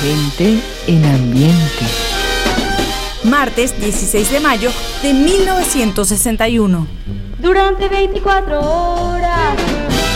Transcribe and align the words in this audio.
Gente 0.00 0.60
en 0.88 1.04
ambiente. 1.04 1.84
Martes 3.22 3.78
16 3.78 4.32
de 4.32 4.40
mayo 4.40 4.70
de 5.02 5.12
1961. 5.12 6.86
Durante 7.38 7.88
24 7.88 8.60
horas, 8.60 9.56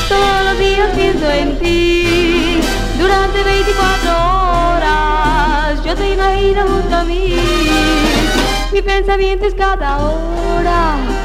todos 0.09 0.45
los 0.45 0.59
días 0.59 0.91
pienso 0.97 1.31
en 1.31 1.59
ti. 1.61 2.59
Durante 2.99 3.45
24 3.45 4.11
horas, 4.11 5.85
yo 5.85 5.95
te 5.95 6.15
imagino 6.15 6.67
junto 6.67 6.97
a 6.97 7.05
mí. 7.05 7.37
Mi 8.73 8.83
pensamiento 8.83 9.47
es 9.47 9.55
cada 9.55 9.99
hora 9.99 11.18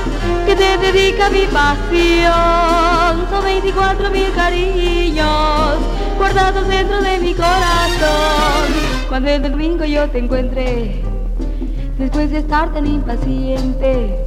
que 0.46 0.56
te 0.56 0.78
dedica 0.78 1.30
mi 1.30 1.46
pasión. 1.46 3.28
Son 3.30 3.44
24 3.44 4.10
mil 4.10 4.32
cariños 4.34 5.78
guardados 6.18 6.68
dentro 6.68 7.02
de 7.02 7.20
mi 7.20 7.34
corazón. 7.34 8.68
Cuando 9.08 9.30
el 9.30 9.42
domingo 9.42 9.86
yo 9.86 10.10
te 10.10 10.20
encuentre, 10.20 11.02
después 11.98 12.32
de 12.32 12.40
estar 12.40 12.74
tan 12.74 12.86
impaciente, 12.86 14.26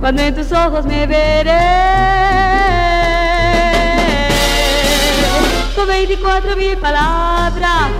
cuando 0.00 0.22
en 0.22 0.34
tus 0.34 0.52
ojos 0.52 0.84
me 0.84 1.06
veré. 1.06 1.58
Con 5.74 5.86
24 5.86 6.56
mil 6.56 6.76
palabras, 6.76 7.90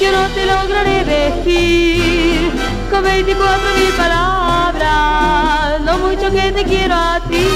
yo 0.00 0.12
no 0.12 0.26
te 0.34 0.46
lograré 0.46 1.04
decir. 1.04 2.50
Con 2.90 3.02
24 3.02 3.58
mil 3.78 3.92
palabras, 3.96 4.39
mucho 5.98 6.30
que 6.30 6.52
te 6.52 6.64
quiero 6.64 6.94
a 6.94 7.20
ti. 7.28 7.46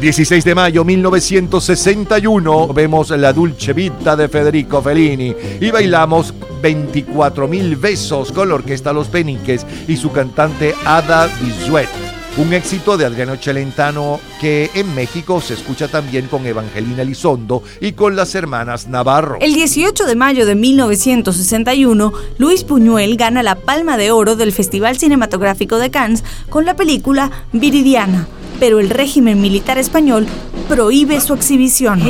16 0.00 0.44
de 0.44 0.54
mayo 0.54 0.82
1961 0.82 2.68
vemos 2.72 3.10
La 3.10 3.34
Dulce 3.34 3.74
Vita 3.74 4.16
de 4.16 4.28
Federico 4.28 4.80
Fellini 4.80 5.34
y 5.60 5.70
bailamos 5.70 6.32
24 6.60 7.48
mil 7.48 7.76
besos 7.76 8.32
con 8.32 8.48
la 8.48 8.56
orquesta 8.56 8.92
Los 8.92 9.08
Peniques 9.08 9.66
y 9.88 9.96
su 9.96 10.12
cantante 10.12 10.74
Ada 10.84 11.28
Bisuet. 11.40 11.88
Un 12.36 12.52
éxito 12.52 12.96
de 12.96 13.04
Adriano 13.04 13.36
Celentano 13.36 14.20
que 14.40 14.70
en 14.74 14.94
México 14.94 15.40
se 15.40 15.54
escucha 15.54 15.88
también 15.88 16.28
con 16.28 16.46
Evangelina 16.46 17.02
Lizondo 17.02 17.62
y 17.80 17.92
con 17.92 18.14
las 18.14 18.34
hermanas 18.34 18.86
Navarro. 18.86 19.36
El 19.40 19.52
18 19.52 20.06
de 20.06 20.14
mayo 20.14 20.46
de 20.46 20.54
1961, 20.54 22.12
Luis 22.38 22.62
Puñuel 22.62 23.16
gana 23.16 23.42
la 23.42 23.56
Palma 23.56 23.96
de 23.96 24.12
Oro 24.12 24.36
del 24.36 24.52
Festival 24.52 24.96
Cinematográfico 24.96 25.78
de 25.78 25.90
Cannes 25.90 26.22
con 26.48 26.64
la 26.64 26.76
película 26.76 27.30
Viridiana 27.52 28.28
pero 28.60 28.78
el 28.78 28.90
régimen 28.90 29.40
militar 29.40 29.78
español 29.78 30.26
prohíbe 30.70 31.20
su 31.20 31.34
exhibición. 31.34 32.00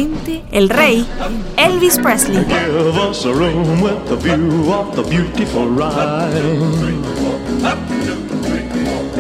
El 0.53 0.69
rey, 0.69 1.07
Elvis 1.57 1.99
Presley. 1.99 2.45
Give 2.45 2.95
us 2.99 3.25
a 3.25 3.33
room 3.33 3.81
with 3.81 4.07
the 4.07 4.17
view 4.17 4.71
of 4.71 4.95
the 4.95 5.03
beautiful 5.03 5.67
ride. 5.71 6.31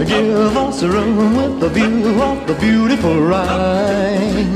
Give 0.06 0.56
us 0.56 0.82
a 0.82 0.88
room 0.88 1.36
with 1.36 1.58
the 1.58 1.70
view 1.70 2.22
of 2.22 2.46
the 2.46 2.54
beautiful 2.60 3.18
ride. 3.22 4.46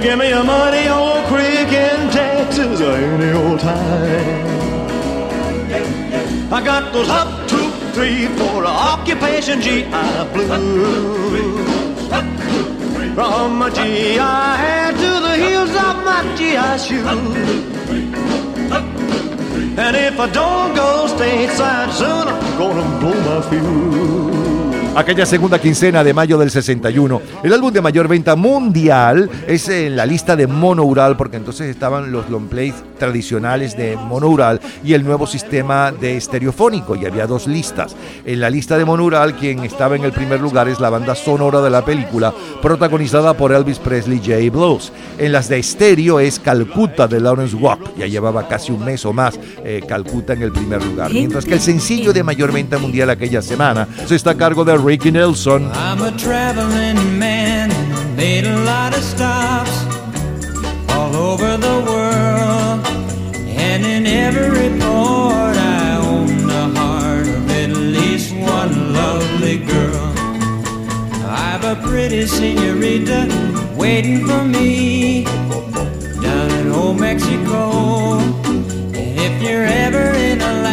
Give 0.00 0.18
me 0.18 0.30
your 0.30 0.44
money 0.44 0.88
old 0.88 1.26
creek 1.26 1.72
in 1.72 2.10
Texas 2.10 2.80
any 2.80 3.32
old 3.32 3.60
time. 3.60 4.54
I 6.50 6.62
got 6.64 6.92
those 6.94 7.10
up 7.10 7.48
to 7.48 7.70
three, 7.92 8.28
four, 8.38 8.64
occupation 8.64 9.60
GI 9.60 9.84
blues. 10.32 11.74
From 13.14 13.58
my 13.58 13.70
GI 13.70 14.18
head 14.18 14.94
to 14.96 15.10
the 15.26 15.36
heels 15.36 15.70
of 15.70 16.04
my 16.04 16.20
GI 16.36 16.78
shoes. 16.84 17.06
And 19.78 19.96
if 19.96 20.18
I 20.18 20.28
don't 20.32 20.74
go 20.74 21.06
stateside 21.08 21.92
soon, 21.92 22.26
I'm 22.26 22.58
gonna 22.58 22.98
blow 22.98 23.14
my 23.28 23.40
fuse. 23.48 24.33
Aquella 24.96 25.26
segunda 25.26 25.58
quincena 25.58 26.04
de 26.04 26.14
mayo 26.14 26.38
del 26.38 26.50
61. 26.50 27.20
El 27.42 27.52
álbum 27.52 27.72
de 27.72 27.80
mayor 27.80 28.08
venta 28.08 28.36
mundial 28.36 29.28
es 29.46 29.68
en 29.68 29.96
la 29.96 30.06
lista 30.06 30.36
de 30.36 30.46
monoural, 30.46 31.16
porque 31.16 31.36
entonces 31.36 31.68
estaban 31.68 32.12
los 32.12 32.30
long 32.30 32.48
plays 32.48 32.74
tradicionales 32.98 33.76
de 33.76 33.96
monoural 33.96 34.60
y 34.84 34.94
el 34.94 35.04
nuevo 35.04 35.26
sistema 35.26 35.90
de 35.90 36.16
estereofónico, 36.16 36.96
y 36.96 37.06
había 37.06 37.26
dos 37.26 37.46
listas. 37.46 37.96
En 38.24 38.40
la 38.40 38.50
lista 38.50 38.78
de 38.78 38.84
monoural, 38.84 39.34
quien 39.36 39.60
estaba 39.60 39.96
en 39.96 40.04
el 40.04 40.12
primer 40.12 40.40
lugar 40.40 40.68
es 40.68 40.80
la 40.80 40.90
banda 40.90 41.14
sonora 41.14 41.60
de 41.60 41.70
la 41.70 41.84
película, 41.84 42.32
protagonizada 42.62 43.34
por 43.34 43.52
Elvis 43.52 43.78
Presley 43.78 44.18
J. 44.18 44.50
Blues. 44.50 44.92
En 45.18 45.32
las 45.32 45.48
de 45.48 45.58
estéreo 45.58 46.20
es 46.20 46.38
Calcuta 46.38 47.08
de 47.08 47.20
Lawrence 47.20 47.56
Walk, 47.56 47.96
ya 47.96 48.06
llevaba 48.06 48.46
casi 48.48 48.72
un 48.72 48.84
mes 48.84 49.04
o 49.04 49.12
más 49.12 49.38
eh, 49.64 49.82
Calcuta 49.86 50.34
en 50.34 50.42
el 50.42 50.52
primer 50.52 50.84
lugar. 50.84 51.12
Mientras 51.12 51.44
que 51.44 51.54
el 51.54 51.60
sencillo 51.60 52.12
de 52.12 52.22
mayor 52.22 52.52
venta 52.52 52.78
mundial 52.78 53.10
aquella 53.10 53.42
semana 53.42 53.88
se 54.06 54.14
está 54.14 54.30
a 54.30 54.34
cargo 54.36 54.64
de 54.64 54.72
Ricky 54.84 55.10
Nelson. 55.10 55.70
I'm 55.72 56.02
a 56.02 56.14
traveling 56.18 57.18
man, 57.18 57.70
made 58.16 58.44
a 58.44 58.64
lot 58.64 58.94
of 58.94 59.02
stops 59.02 59.72
all 60.90 61.16
over 61.16 61.56
the 61.56 61.76
world. 61.88 62.86
And 63.48 63.86
in 63.86 64.06
every 64.06 64.68
port, 64.78 65.56
I 65.56 65.96
own 66.04 66.46
the 66.46 66.78
heart 66.78 67.26
of 67.26 67.50
at 67.50 67.70
least 67.70 68.34
one 68.34 68.92
lovely 68.92 69.56
girl. 69.56 70.12
I've 71.30 71.64
a 71.64 71.76
pretty 71.76 72.26
senorita 72.26 73.26
waiting 73.78 74.26
for 74.26 74.44
me 74.44 75.24
down 75.24 76.50
in 76.50 76.70
old 76.70 77.00
Mexico. 77.00 78.18
And 78.18 79.18
if 79.18 79.42
you're 79.42 79.64
ever 79.64 80.10
in 80.14 80.42
Alaska, 80.42 80.63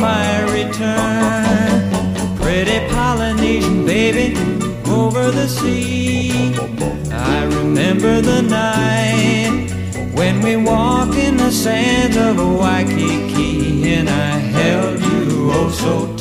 my 0.00 0.42
return. 0.52 2.36
Pretty 2.36 2.86
Polynesian 2.88 3.84
baby 3.84 4.36
over 4.88 5.30
the 5.30 5.48
sea. 5.48 6.54
I 7.12 7.44
remember 7.44 8.20
the 8.20 8.42
night 8.42 9.70
when 10.14 10.40
we 10.40 10.56
walked 10.56 11.16
in 11.16 11.36
the 11.36 11.50
sands 11.50 12.16
of 12.16 12.36
Waikiki 12.38 13.92
and 13.94 14.08
I 14.08 14.30
held 14.38 15.00
you 15.00 15.50
oh 15.52 15.70
so 15.70 16.15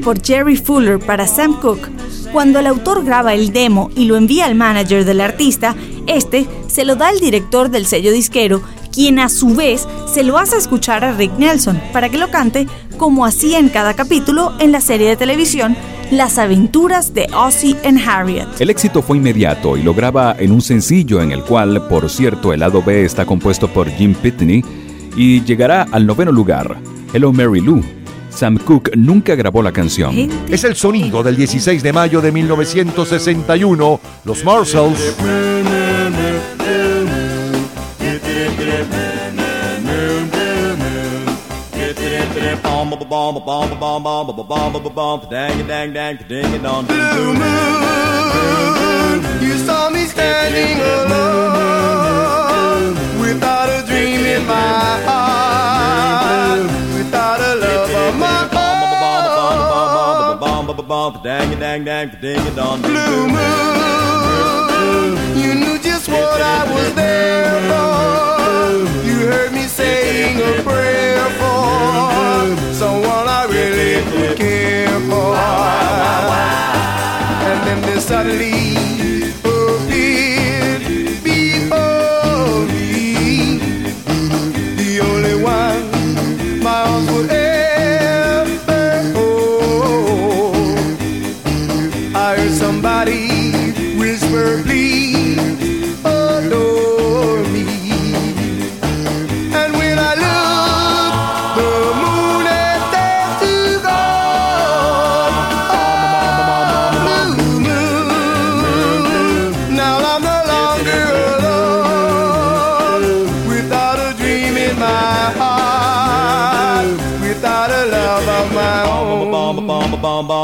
por 0.00 0.24
Jerry 0.24 0.56
Fuller 0.56 0.98
para 0.98 1.26
Sam 1.26 1.58
Cooke, 1.60 1.88
cuando 2.32 2.58
el 2.58 2.66
autor 2.66 3.04
graba 3.04 3.34
el 3.34 3.52
demo 3.52 3.90
y 3.94 4.04
lo 4.04 4.16
envía 4.16 4.46
al 4.46 4.54
manager 4.54 5.04
del 5.04 5.20
artista, 5.20 5.74
este 6.06 6.46
se 6.68 6.84
lo 6.84 6.96
da 6.96 7.08
al 7.08 7.20
director 7.20 7.70
del 7.70 7.86
sello 7.86 8.12
disquero, 8.12 8.62
quien 8.92 9.18
a 9.18 9.28
su 9.28 9.54
vez 9.54 9.86
se 10.12 10.22
lo 10.22 10.38
hace 10.38 10.56
escuchar 10.56 11.04
a 11.04 11.12
Rick 11.12 11.38
Nelson 11.38 11.80
para 11.92 12.08
que 12.08 12.18
lo 12.18 12.30
cante 12.30 12.66
como 12.96 13.24
hacía 13.24 13.58
en 13.58 13.68
cada 13.68 13.94
capítulo 13.94 14.52
en 14.58 14.72
la 14.72 14.80
serie 14.80 15.08
de 15.08 15.16
televisión 15.16 15.76
las 16.10 16.38
aventuras 16.38 17.14
de 17.14 17.28
Ozzy 17.32 17.76
and 17.84 18.00
Harriet. 18.04 18.48
El 18.58 18.70
éxito 18.70 19.00
fue 19.00 19.18
inmediato 19.18 19.76
y 19.76 19.82
lo 19.82 19.94
graba 19.94 20.34
en 20.38 20.50
un 20.50 20.60
sencillo 20.60 21.22
en 21.22 21.30
el 21.30 21.44
cual, 21.44 21.86
por 21.88 22.10
cierto, 22.10 22.52
el 22.52 22.60
lado 22.60 22.82
B 22.82 23.04
está 23.04 23.24
compuesto 23.24 23.68
por 23.68 23.88
Jim 23.88 24.14
Pitney 24.14 24.64
y 25.16 25.42
llegará 25.44 25.86
al 25.90 26.06
noveno 26.06 26.32
lugar, 26.32 26.78
Hello 27.12 27.32
Mary 27.32 27.60
Lou, 27.60 27.82
Sam 28.30 28.58
Cooke 28.58 28.92
nunca 28.96 29.34
grabó 29.34 29.62
la 29.62 29.72
canción. 29.72 30.14
Es 30.48 30.64
el 30.64 30.76
sonido 30.76 31.22
del 31.22 31.36
16 31.36 31.82
de 31.82 31.92
mayo 31.92 32.20
de 32.20 32.32
1961, 32.32 34.00
los 34.24 34.44
Marshalls. 34.44 35.16
You 49.40 49.56
saw 49.58 49.88
me 49.90 50.04
standing 50.06 50.78
alone 50.78 51.20
without 53.20 53.68
a 53.70 53.82
dream 53.86 54.24
in 54.26 54.46
my 54.46 55.00
heart. 55.06 55.79
Dang 61.22 61.58
dang 61.60 61.84
dang 61.84 62.10
ding 62.22 62.54
dong. 62.56 62.80
Blue 62.80 63.28
moon, 63.28 65.16
you 65.36 65.54
knew 65.54 65.78
just 65.78 66.08
what 66.08 66.40
I 66.40 66.64
was 66.72 66.94
there 66.94 67.60
for. 67.68 69.06
You 69.06 69.28
heard 69.28 69.52
me 69.52 69.64
saying 69.64 70.38
a 70.40 70.62
prayer 70.62 71.28
for 71.38 72.56
someone 72.72 73.28
I 73.28 73.44
really 73.50 74.34
care 74.36 75.00
for. 75.10 75.36
And 77.44 77.66
then 77.66 77.82
there's 77.82 78.04
suddenly. 78.04 78.99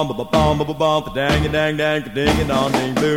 bomb, 0.05 0.17
ba 0.17 0.25
bomb, 0.25 0.59
ba 0.59 0.65
bomb, 0.65 1.05
ba 1.05 1.11
dang 1.15 1.47
a 1.47 1.49
dang 1.49 1.77
dang, 1.77 2.03
ba 2.03 2.11
ding 2.11 2.41
a 2.41 2.45
dong 2.45 2.73
ding 2.73 2.95
boom. 2.95 3.17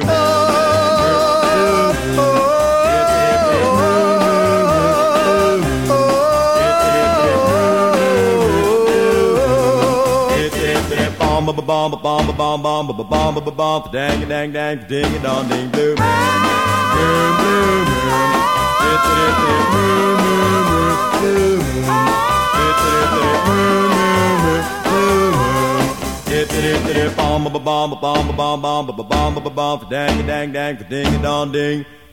Bomb, 11.20 11.46
ba 11.46 11.62
bomb, 11.62 11.92
ba 11.92 11.98
bomb, 11.98 12.28
ba 12.28 12.34
bomb, 12.34 12.62
bomb, 12.62 12.88
ba 12.88 12.94
bomb, 13.04 13.36
ba 13.36 13.52
bomb, 13.52 13.84
ba 13.84 13.90
dang 13.92 14.24
a 14.24 14.26
dang 14.26 14.52
dang, 14.54 14.78
ba 14.80 14.86
ding 14.88 15.16
a 15.16 15.20
dong 15.20 15.48
ding 15.50 15.70
boom. 15.76 15.96
Boom, 15.96 16.40
boom, 17.40 17.60
boom. 17.80 18.10
Boom, 18.80 19.00
boom, 19.06 19.34
boom, 19.42 19.64
boom, 19.74 20.16
boom, 21.22 21.22
boom. 21.22 21.80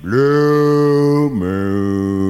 Blue 0.02 1.30
moon. 1.30 2.25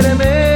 quererme. 0.00 0.49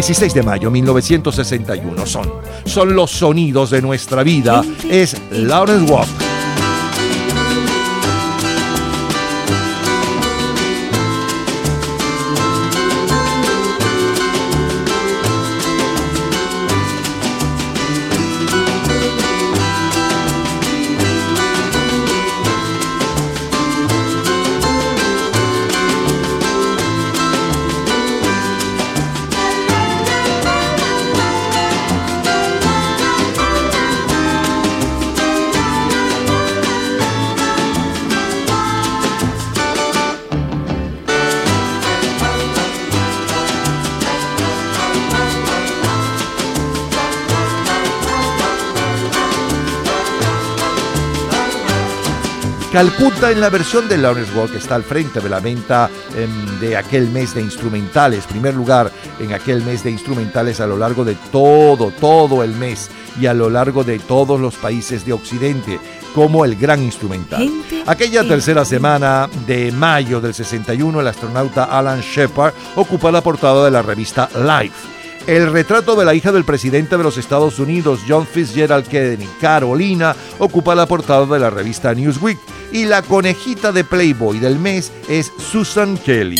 16 0.00 0.32
de 0.32 0.42
mayo 0.42 0.70
1961 0.70 2.06
son, 2.06 2.32
son 2.64 2.94
los 2.96 3.10
sonidos 3.10 3.68
de 3.68 3.82
nuestra 3.82 4.22
vida, 4.22 4.64
es 4.88 5.14
Lawrence 5.30 5.92
Walk. 5.92 6.29
La 52.84 53.50
versión 53.50 53.88
de 53.90 53.98
Lawrence 53.98 54.32
Walk 54.34 54.54
está 54.54 54.74
al 54.74 54.82
frente 54.84 55.20
de 55.20 55.28
la 55.28 55.38
venta 55.38 55.90
em, 56.16 56.60
de 56.60 56.78
aquel 56.78 57.10
mes 57.10 57.34
de 57.34 57.42
instrumentales, 57.42 58.24
primer 58.24 58.54
lugar 58.54 58.90
en 59.18 59.34
aquel 59.34 59.62
mes 59.62 59.84
de 59.84 59.90
instrumentales 59.90 60.60
a 60.60 60.66
lo 60.66 60.78
largo 60.78 61.04
de 61.04 61.14
todo, 61.30 61.90
todo 62.00 62.42
el 62.42 62.52
mes 62.54 62.88
y 63.20 63.26
a 63.26 63.34
lo 63.34 63.50
largo 63.50 63.84
de 63.84 63.98
todos 63.98 64.40
los 64.40 64.54
países 64.54 65.04
de 65.04 65.12
Occidente 65.12 65.78
como 66.14 66.46
el 66.46 66.56
gran 66.56 66.82
instrumental. 66.82 67.50
Aquella 67.86 68.22
que- 68.22 68.28
tercera 68.28 68.64
semana 68.64 69.28
de 69.46 69.72
mayo 69.72 70.20
del 70.22 70.32
61, 70.32 71.00
el 71.02 71.06
astronauta 71.06 71.64
Alan 71.64 72.00
Shepard 72.00 72.54
ocupa 72.76 73.12
la 73.12 73.20
portada 73.20 73.62
de 73.66 73.70
la 73.72 73.82
revista 73.82 74.28
Life. 74.36 74.99
El 75.26 75.52
retrato 75.52 75.94
de 75.96 76.04
la 76.04 76.14
hija 76.14 76.32
del 76.32 76.44
presidente 76.44 76.96
de 76.96 77.02
los 77.02 77.18
Estados 77.18 77.58
Unidos, 77.58 78.00
John 78.08 78.26
Fitzgerald 78.26 78.86
Kennedy, 78.86 79.28
Carolina, 79.40 80.16
ocupa 80.38 80.74
la 80.74 80.86
portada 80.86 81.26
de 81.26 81.38
la 81.38 81.50
revista 81.50 81.94
Newsweek. 81.94 82.38
Y 82.72 82.84
la 82.84 83.02
conejita 83.02 83.72
de 83.72 83.84
Playboy 83.84 84.38
del 84.38 84.58
mes 84.58 84.92
es 85.08 85.32
Susan 85.38 85.96
Kelly. 85.98 86.36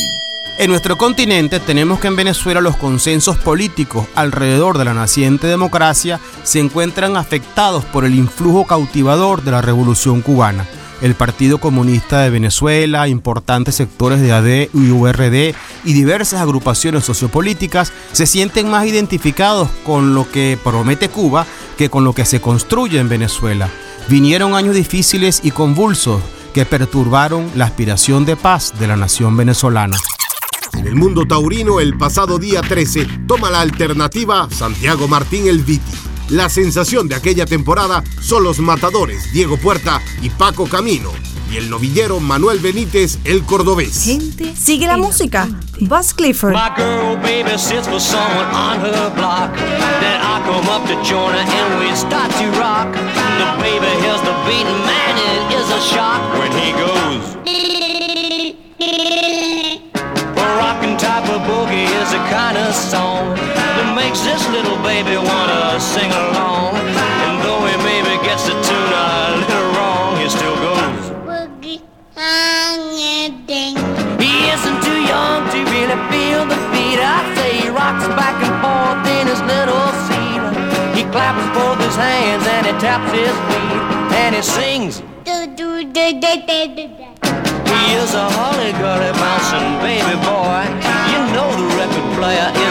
En 0.58 0.70
nuestro 0.70 0.98
continente 0.98 1.58
tenemos 1.58 2.00
que 2.00 2.08
en 2.08 2.16
Venezuela 2.16 2.60
los 2.60 2.76
consensos 2.76 3.38
políticos 3.38 4.06
alrededor 4.14 4.76
de 4.76 4.84
la 4.84 4.94
naciente 4.94 5.46
democracia 5.46 6.20
se 6.42 6.60
encuentran 6.60 7.16
afectados 7.16 7.84
por 7.86 8.04
el 8.04 8.14
influjo 8.14 8.66
cautivador 8.66 9.42
de 9.42 9.52
la 9.52 9.62
revolución 9.62 10.20
cubana. 10.20 10.66
El 11.00 11.14
Partido 11.14 11.58
Comunista 11.58 12.20
de 12.20 12.30
Venezuela, 12.30 13.08
importantes 13.08 13.74
sectores 13.74 14.20
de 14.20 14.32
AD 14.32 14.68
y 14.74 14.90
URD 14.90 15.54
y 15.84 15.92
diversas 15.92 16.40
agrupaciones 16.40 17.04
sociopolíticas 17.04 17.92
se 18.12 18.26
sienten 18.26 18.70
más 18.70 18.86
identificados 18.86 19.68
con 19.84 20.14
lo 20.14 20.30
que 20.30 20.58
promete 20.62 21.08
Cuba 21.08 21.46
que 21.78 21.88
con 21.88 22.04
lo 22.04 22.12
que 22.12 22.26
se 22.26 22.40
construye 22.40 22.98
en 22.98 23.08
Venezuela. 23.08 23.70
Vinieron 24.08 24.54
años 24.54 24.74
difíciles 24.74 25.40
y 25.42 25.52
convulsos 25.52 26.20
que 26.52 26.66
perturbaron 26.66 27.50
la 27.54 27.64
aspiración 27.64 28.24
de 28.24 28.36
paz 28.36 28.74
de 28.78 28.86
la 28.86 28.96
nación 28.96 29.36
venezolana. 29.36 29.96
En 30.74 30.86
el 30.86 30.94
mundo 30.94 31.26
taurino, 31.26 31.80
el 31.80 31.96
pasado 31.96 32.38
día 32.38 32.60
13, 32.60 33.06
toma 33.26 33.50
la 33.50 33.60
alternativa 33.60 34.48
Santiago 34.50 35.08
Martín 35.08 35.46
El 35.46 35.60
Viti. 35.60 36.09
La 36.30 36.48
sensación 36.48 37.08
de 37.08 37.16
aquella 37.16 37.44
temporada 37.44 38.04
son 38.20 38.44
los 38.44 38.60
matadores 38.60 39.32
Diego 39.32 39.56
Puerta 39.56 40.00
y 40.22 40.30
Paco 40.30 40.68
Camino, 40.68 41.10
y 41.50 41.56
el 41.56 41.68
novillero 41.68 42.20
Manuel 42.20 42.60
Benítez 42.60 43.18
el 43.24 43.42
cordobés. 43.42 44.04
Gente, 44.04 44.54
sigue 44.54 44.86
la 44.86 44.96
música. 44.96 45.48
Buzz 45.80 46.14
Clifford. 46.14 46.52
My 46.52 46.70
girl 46.76 47.16
baby 47.16 47.58
sits 47.58 47.88
for 47.88 47.98
someone 47.98 48.46
on 48.54 48.78
her 48.78 49.10
block. 49.16 49.52
Then 49.56 50.20
I 50.22 50.40
come 50.46 50.68
up 50.68 50.86
to 50.86 50.94
join 51.02 51.32
her 51.32 51.40
and 51.40 51.80
we 51.80 51.96
start 51.96 52.30
to 52.38 52.46
rock. 52.60 52.92
The 52.92 53.60
baby 53.60 53.90
hears 54.00 54.20
the 54.22 54.34
beat, 54.46 54.66
man, 54.86 55.16
it 55.18 55.52
is 55.58 55.68
a 55.68 55.80
shock 55.80 56.22
when 56.38 56.52
he 56.52 56.70
goes. 56.78 57.79
Type 61.00 61.24
of 61.32 61.40
boogie 61.48 61.88
is 62.02 62.12
the 62.12 62.20
kind 62.28 62.58
of 62.60 62.74
song 62.76 63.32
that 63.32 63.88
makes 63.96 64.20
this 64.20 64.44
little 64.52 64.76
baby 64.84 65.16
wanna 65.16 65.80
sing 65.80 66.12
along. 66.12 66.76
And 67.24 67.40
though 67.40 67.64
he 67.64 67.72
maybe 67.88 68.20
gets 68.20 68.44
the 68.44 68.52
tune 68.60 68.92
a 68.92 69.40
little 69.40 69.68
wrong, 69.80 70.20
he 70.20 70.28
still 70.28 70.52
goes. 70.60 71.08
boogie. 71.24 71.80
He 74.20 74.32
isn't 74.52 74.80
too 74.84 75.00
young 75.08 75.48
to 75.48 75.58
really 75.72 75.96
feel 76.12 76.44
the 76.44 76.60
beat. 76.68 77.00
I 77.00 77.24
say 77.32 77.64
he 77.64 77.68
rocks 77.72 78.04
back 78.20 78.36
and 78.44 78.56
forth 78.60 79.00
in 79.08 79.24
his 79.24 79.40
little 79.48 79.88
seat. 80.04 80.42
He 80.92 81.08
claps 81.08 81.48
both 81.56 81.80
his 81.80 81.96
hands 81.96 82.44
and 82.44 82.68
he 82.68 82.72
taps 82.76 83.08
his 83.16 83.32
feet 83.48 83.80
and 84.20 84.36
he 84.36 84.42
sings. 84.44 85.00
He 87.72 87.96
is 87.96 88.12
a 88.14 88.28
holly-gully 88.36 89.12
bouncing 89.16 89.80
baby 89.80 90.16
boy. 90.28 90.89
You 92.20 92.26
know 92.26 92.36
the 92.36 92.50
record 92.50 92.69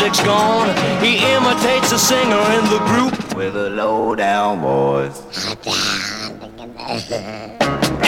music's 0.00 0.24
gone. 0.24 0.68
He 1.04 1.18
imitates 1.34 1.92
a 1.92 1.98
singer 1.98 2.40
in 2.56 2.64
the 2.70 2.80
group 2.88 3.34
with 3.34 3.54
a 3.54 3.68
low 3.70 4.14
down 4.14 4.60
voice. 4.60 5.20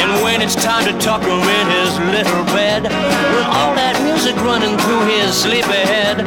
And 0.00 0.22
when 0.24 0.40
it's 0.40 0.54
time 0.54 0.84
to 0.86 0.98
tuck 0.98 1.22
him 1.22 1.42
in 1.60 1.66
his 1.68 1.98
little 2.16 2.44
bed, 2.46 2.84
with 2.84 3.46
all 3.46 3.74
that 3.74 4.00
music 4.02 4.36
running 4.36 4.78
through 4.78 5.04
his 5.04 5.36
sleepy 5.36 5.84
head, 5.92 6.18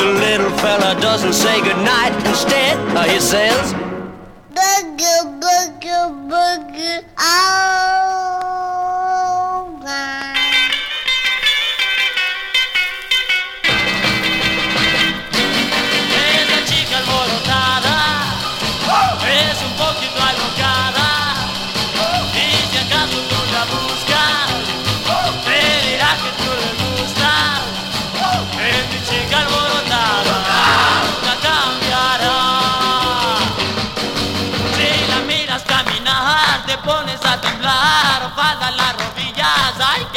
the 0.00 0.10
little 0.24 0.50
fella 0.58 0.98
doesn't 1.00 1.34
say 1.34 1.60
goodnight. 1.60 2.14
Instead, 2.26 2.78
uh, 2.96 3.04
he 3.04 3.20
says, 3.20 3.74
Boogie, 4.54 5.40
boogie, 5.40 6.30
boogie, 6.30 7.04
oh 7.18 8.19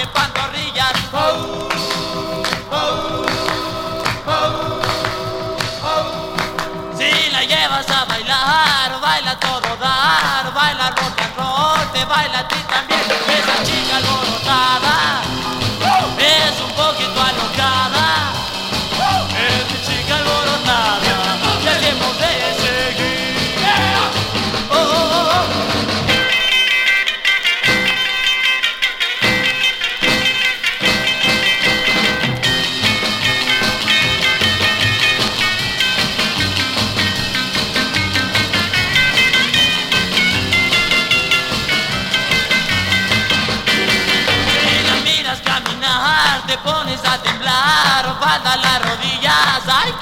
pantorrillas. 0.07 0.93
Si 6.97 7.31
la 7.31 7.43
llevas 7.43 7.89
a 7.89 8.05
bailar, 8.05 9.01
baila 9.01 9.39
todo 9.39 9.75
dar, 9.77 10.53
baila 10.53 10.89
rock 10.91 11.21
and 11.21 11.35
roll, 11.37 11.91
te 11.93 12.05
baila 12.05 12.39
a 12.39 12.47
ti 12.47 12.59
también. 12.69 13.01
Esa 13.37 13.63
chica 13.63 13.97
alborotada 13.97 15.32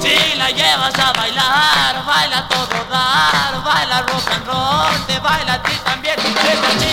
Si 0.00 0.36
la 0.36 0.50
llevas 0.50 0.94
a 0.98 1.12
bailar, 1.12 2.04
baila 2.06 2.46
todo 2.48 2.78
dar, 2.88 3.64
baila 3.64 4.02
rock 4.02 4.30
and 4.30 4.46
roll, 4.46 5.06
te 5.06 5.18
baila 5.18 5.54
a 5.54 5.62
ti 5.62 5.72
también. 5.84 6.83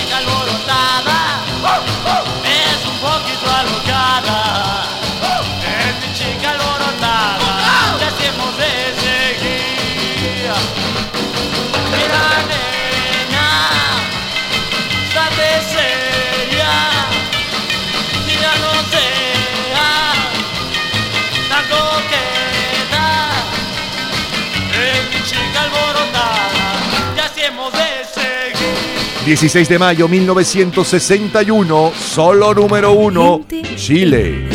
16 29.26 29.70
de 29.70 29.78
mayo 29.78 30.08
1961, 30.08 31.92
solo 31.96 32.54
número 32.56 32.92
uno, 32.94 33.42
Chile. 33.76 34.51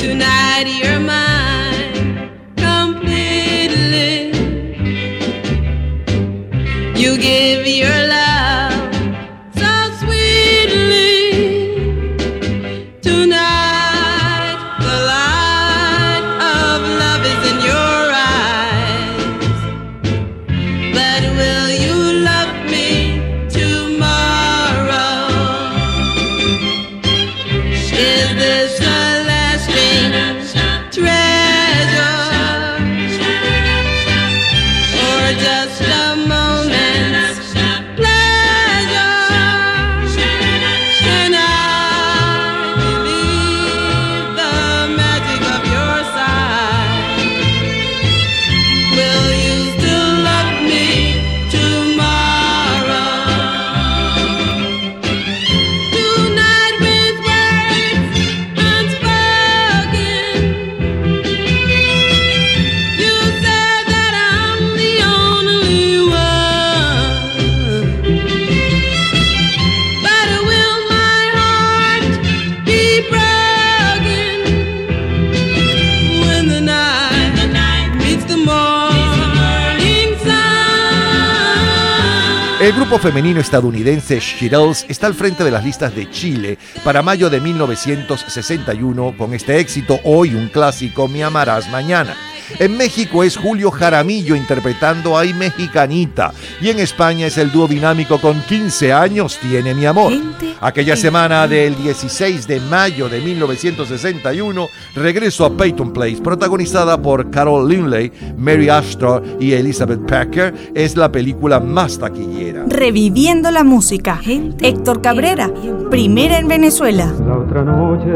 Femenino 82.98 83.40
estadounidense 83.40 84.20
Shirelles 84.20 84.86
está 84.88 85.06
al 85.06 85.14
frente 85.14 85.44
de 85.44 85.50
las 85.50 85.64
listas 85.64 85.94
de 85.94 86.10
Chile 86.10 86.58
para 86.84 87.02
mayo 87.02 87.28
de 87.28 87.40
1961 87.40 89.14
con 89.18 89.34
este 89.34 89.58
éxito 89.58 90.00
Hoy 90.04 90.34
un 90.34 90.48
clásico 90.48 91.08
Me 91.08 91.22
amarás 91.24 91.68
mañana. 91.68 92.16
En 92.58 92.76
México 92.76 93.24
es 93.24 93.36
Julio 93.36 93.70
Jaramillo 93.70 94.34
interpretando 94.34 95.18
Ay 95.18 95.34
Mexicanita 95.34 96.32
y 96.60 96.70
en 96.70 96.78
España 96.78 97.26
es 97.26 97.38
el 97.38 97.50
dúo 97.50 97.66
dinámico 97.66 98.18
con 98.20 98.40
15 98.40 98.92
años 98.92 99.38
Tiene 99.40 99.74
mi 99.74 99.86
amor. 99.86 100.12
Aquella 100.60 100.96
semana 100.96 101.46
del 101.46 101.76
16 101.76 102.46
de 102.46 102.60
mayo 102.60 103.08
de 103.08 103.20
1961 103.20 104.68
regreso 104.94 105.44
a 105.44 105.56
Peyton 105.56 105.92
Place 105.92 106.20
protagonizada 106.22 107.00
por 107.00 107.30
Carol 107.30 107.68
Linley, 107.68 108.12
Mary 108.36 108.68
Astor 108.68 109.22
y 109.38 109.52
Elizabeth 109.52 110.06
Packer 110.06 110.54
es 110.74 110.96
la 110.96 111.10
película 111.10 111.60
más 111.60 111.98
taquillera. 111.98 112.64
Reviviendo 112.68 113.50
la 113.50 113.64
música. 113.64 114.20
Héctor 114.60 115.02
Cabrera, 115.02 115.50
primera 115.90 116.38
en 116.38 116.48
Venezuela. 116.48 117.12
La 117.26 117.38
otra 117.38 117.62
noche, 117.62 118.10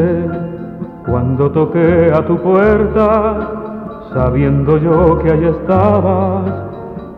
cuando 1.06 1.50
toqué 1.50 2.10
a 2.12 2.26
tu 2.26 2.40
puerta, 2.42 3.69
sabiendo 4.12 4.76
yo 4.78 5.18
que 5.18 5.30
allí 5.30 5.46
estabas, 5.46 6.52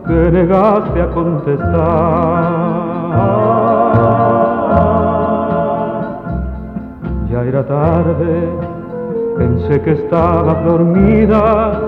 te 0.05 0.31
negaste 0.31 1.01
a 1.01 1.09
contestar. 1.09 2.73
Ya 7.29 7.43
era 7.43 7.65
tarde, 7.65 8.49
pensé 9.37 9.81
que 9.81 9.91
estabas 9.91 10.63
dormida, 10.65 11.81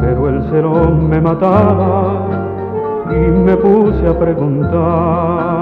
pero 0.00 0.28
el 0.28 0.42
celo 0.50 0.90
me 0.92 1.20
mataba 1.20 2.28
y 3.10 3.16
me 3.16 3.56
puse 3.56 4.06
a 4.06 4.18
preguntar. 4.18 5.58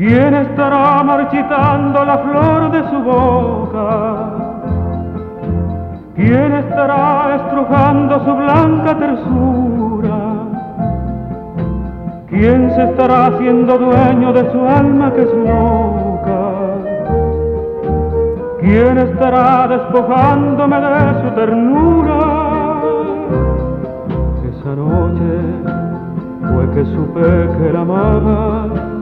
¿Quién 0.00 0.32
estará 0.32 1.02
marchitando 1.02 2.02
la 2.06 2.16
flor 2.20 2.70
de 2.70 2.88
su 2.88 3.02
boca? 3.02 4.30
¿Quién 6.14 6.54
estará 6.54 7.36
estrujando 7.36 8.24
su 8.24 8.34
blanca 8.34 8.98
tersura? 8.98 10.18
¿Quién 12.30 12.70
se 12.74 12.82
estará 12.84 13.26
haciendo 13.26 13.76
dueño 13.76 14.32
de 14.32 14.50
su 14.50 14.66
alma 14.66 15.12
que 15.12 15.20
es 15.20 15.34
loca? 15.34 16.40
¿Quién 18.60 18.96
estará 18.96 19.68
despojándome 19.68 20.80
de 20.80 21.22
su 21.22 21.34
ternura? 21.34 22.18
Esa 24.48 24.76
noche 24.76 25.32
fue 26.54 26.70
que 26.70 26.84
supe 26.86 27.48
que 27.58 27.72
la 27.74 27.80
amaba 27.82 28.99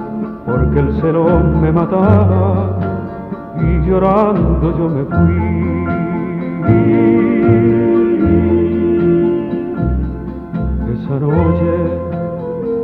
porque 0.48 0.80
el 0.80 1.00
celo 1.00 1.26
me 1.61 1.70
mataba 1.70 2.70
y 3.61 3.87
llorando 3.87 4.78
yo 4.78 4.88
me 4.88 5.04
fui. 5.04 5.84
Esa 10.94 11.20
noche, 11.20 11.74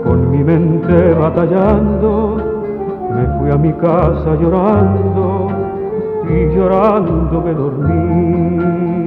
con 0.05 0.31
mi 0.31 0.44
mente 0.44 1.14
batallando, 1.14 2.37
me 3.14 3.38
fui 3.38 3.50
a 3.50 3.57
mi 3.57 3.72
casa 3.72 4.35
llorando 4.40 5.48
y 6.29 6.55
llorando 6.55 7.40
me 7.40 7.55
dormí. 7.55 9.04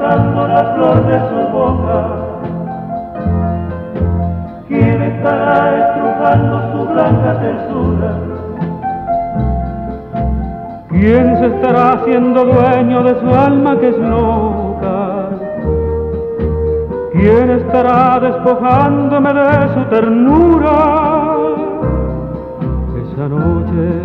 Marchitando 0.00 0.48
la 0.48 0.64
flor 0.74 1.06
de 1.06 1.18
su 1.28 1.52
boca? 1.52 2.06
¿Quién 4.68 5.02
estará 5.02 5.78
estrujando 5.78 6.72
su 6.72 6.92
blanca 6.92 7.40
tersura? 7.40 8.18
¿Quién 10.88 11.36
se 11.38 11.46
estará 11.46 11.92
haciendo 11.92 12.44
dueño 12.44 13.02
de 13.02 13.20
su 13.20 13.34
alma 13.34 13.78
que 13.78 13.88
es 13.88 13.98
loca? 13.98 15.28
¿Quién 17.12 17.50
estará 17.50 18.20
despojándome 18.20 19.32
de 19.34 19.74
su 19.74 19.84
ternura? 19.90 21.36
Esa 23.02 23.28
noche 23.28 24.02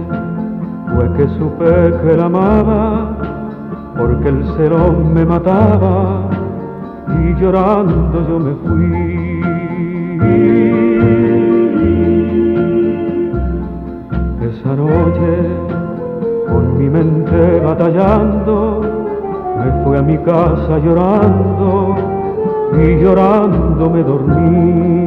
fue 0.94 1.14
que 1.14 1.28
supe 1.38 1.94
que 2.02 2.18
la 2.18 2.26
amaba 2.26 3.15
porque 3.98 4.30
el 4.30 4.44
celo 4.56 4.92
me 4.92 5.26
mataba 5.26 6.30
y 7.08 7.34
llorando 7.40 8.28
yo 8.28 8.40
me 8.40 8.54
fui. 8.64 9.42
Esa 14.42 14.76
noche, 14.76 15.32
con 16.48 16.78
mi 16.78 16.90
mente 16.90 17.60
batallando, 17.62 18.82
me 19.60 19.84
fui 19.84 19.98
a 19.98 20.02
mi 20.02 20.18
casa 20.20 20.78
llorando 20.80 21.96
y 22.74 23.02
llorando 23.02 23.90
me 23.90 24.04
dormí. 24.04 25.06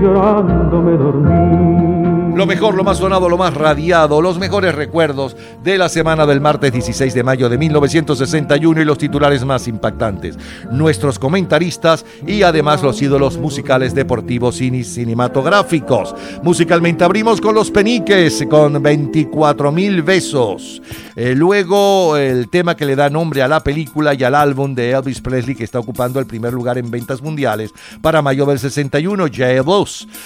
Llorando 0.00 0.82
me 0.82 0.96
dormí. 0.96 1.95
Lo 2.36 2.44
mejor, 2.44 2.74
lo 2.74 2.84
más 2.84 2.98
sonado, 2.98 3.30
lo 3.30 3.38
más 3.38 3.54
radiado, 3.54 4.20
los 4.20 4.38
mejores 4.38 4.74
recuerdos 4.74 5.34
de 5.64 5.78
la 5.78 5.88
semana 5.88 6.26
del 6.26 6.42
martes 6.42 6.70
16 6.70 7.14
de 7.14 7.22
mayo 7.22 7.48
de 7.48 7.56
1961 7.56 8.82
y 8.82 8.84
los 8.84 8.98
titulares 8.98 9.42
más 9.42 9.66
impactantes. 9.66 10.36
Nuestros 10.70 11.18
comentaristas 11.18 12.04
y 12.26 12.42
además 12.42 12.82
los 12.82 13.00
ídolos 13.00 13.38
musicales 13.38 13.94
deportivos 13.94 14.60
y 14.60 14.84
cinematográficos. 14.84 16.14
Musicalmente 16.42 17.04
abrimos 17.04 17.40
con 17.40 17.54
los 17.54 17.70
Peniques 17.70 18.44
con 18.50 18.82
24 18.82 19.72
mil 19.72 20.02
besos. 20.02 20.82
Eh, 21.14 21.34
luego 21.34 22.18
el 22.18 22.50
tema 22.50 22.76
que 22.76 22.84
le 22.84 22.96
da 22.96 23.08
nombre 23.08 23.40
a 23.40 23.48
la 23.48 23.64
película 23.64 24.12
y 24.12 24.22
al 24.24 24.34
álbum 24.34 24.74
de 24.74 24.90
Elvis 24.90 25.22
Presley 25.22 25.56
que 25.56 25.64
está 25.64 25.78
ocupando 25.78 26.20
el 26.20 26.26
primer 26.26 26.52
lugar 26.52 26.76
en 26.76 26.90
ventas 26.90 27.22
mundiales 27.22 27.72
para 28.02 28.20
mayo 28.20 28.44
del 28.44 28.58
61, 28.58 29.24
J. 29.34 29.64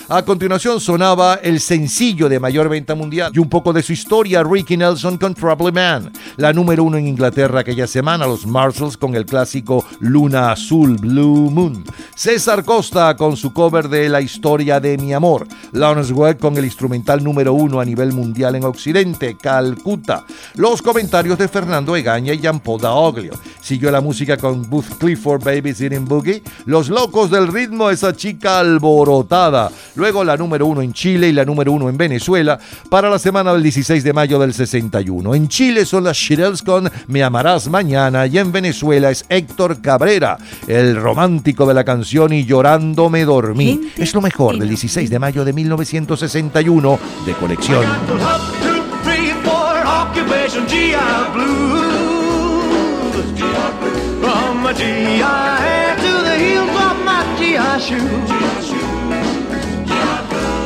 A 0.09 0.25
continuación 0.25 0.81
sonaba 0.81 1.38
el 1.40 1.61
sencillo 1.61 1.99
sencillo 2.00 2.30
de 2.30 2.40
mayor 2.40 2.70
venta 2.70 2.94
mundial 2.94 3.30
y 3.34 3.38
un 3.38 3.50
poco 3.50 3.74
de 3.74 3.82
su 3.82 3.92
historia, 3.92 4.42
Ricky 4.42 4.74
Nelson 4.74 5.18
con 5.18 5.34
Trouble 5.34 5.70
Man. 5.70 6.10
La 6.40 6.55
número 6.55 6.85
uno 6.85 6.96
en 6.96 7.07
Inglaterra 7.07 7.61
aquella 7.61 7.87
semana, 7.87 8.26
los 8.26 8.46
Marshalls 8.46 8.96
con 8.96 9.14
el 9.14 9.26
clásico 9.26 9.85
Luna 9.98 10.53
Azul, 10.53 10.96
Blue 10.96 11.50
Moon. 11.50 11.85
César 12.14 12.64
Costa 12.64 13.14
con 13.14 13.37
su 13.37 13.53
cover 13.53 13.90
de 13.90 14.09
La 14.09 14.22
historia 14.22 14.81
de 14.81 14.96
mi 14.96 15.12
amor. 15.12 15.46
Lawrence 15.72 16.14
Welk 16.14 16.38
con 16.38 16.57
el 16.57 16.64
instrumental 16.64 17.22
número 17.22 17.53
uno 17.53 17.79
a 17.79 17.85
nivel 17.85 18.14
mundial 18.14 18.55
en 18.55 18.64
Occidente, 18.64 19.37
Calcuta. 19.37 20.24
Los 20.55 20.81
comentarios 20.81 21.37
de 21.37 21.46
Fernando 21.46 21.94
Egaña 21.94 22.33
y 22.33 22.40
Jean-Paul 22.40 22.81
Daoglio. 22.81 23.35
Siguió 23.61 23.90
la 23.90 24.00
música 24.00 24.38
con 24.38 24.62
Booth 24.70 24.96
Clifford, 24.98 25.44
Baby 25.44 25.74
Sitting 25.74 26.07
Boogie. 26.07 26.42
Los 26.64 26.88
locos 26.88 27.31
del 27.31 27.48
ritmo, 27.48 27.90
esa 27.90 28.16
chica 28.16 28.61
alborotada. 28.61 29.70
Luego 29.94 30.24
la 30.24 30.38
número 30.38 30.64
uno 30.64 30.81
en 30.81 30.94
Chile 30.94 31.29
y 31.29 31.33
la 31.35 31.44
número 31.44 31.70
uno 31.70 31.90
en 31.90 31.98
Venezuela 31.98 32.59
para 32.88 33.11
la 33.11 33.18
semana 33.18 33.53
del 33.53 33.62
16 33.62 34.03
de 34.03 34.12
mayo 34.14 34.38
del 34.38 34.55
61. 34.55 35.35
En 35.35 35.46
Chile 35.46 35.85
son 35.85 36.05
las 36.05 36.30
Shirelles 36.31 36.62
con 36.62 36.88
Me 37.09 37.25
amarás 37.25 37.69
mañana 37.69 38.25
y 38.25 38.38
en 38.38 38.53
Venezuela 38.53 39.11
es 39.11 39.25
Héctor 39.29 39.81
Cabrera, 39.81 40.38
el 40.69 40.95
romántico 40.95 41.66
de 41.66 41.75
la 41.75 41.83
canción 41.83 42.33
y 42.33 42.45
llorando 42.45 43.11
me 43.11 43.25
dormí. 43.25 43.90
Es 43.97 44.14
lo 44.14 44.21
mejor 44.21 44.57
del 44.57 44.69
16 44.69 45.11
de 45.11 45.19
mayo 45.19 45.45
de 45.45 45.53
1961 45.53 46.99
de 47.27 47.33
colección. 47.33 47.85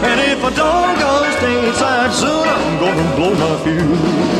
And 0.05 0.21
if 0.21 0.45
I 0.45 0.51
don't 0.55 0.99
go 1.01 1.25
stateside 1.39 2.13
soon, 2.13 2.47
I'm 2.47 2.79
gonna 2.79 3.17
blow 3.17 3.35
my 3.35 3.65
fuse. 3.65 4.34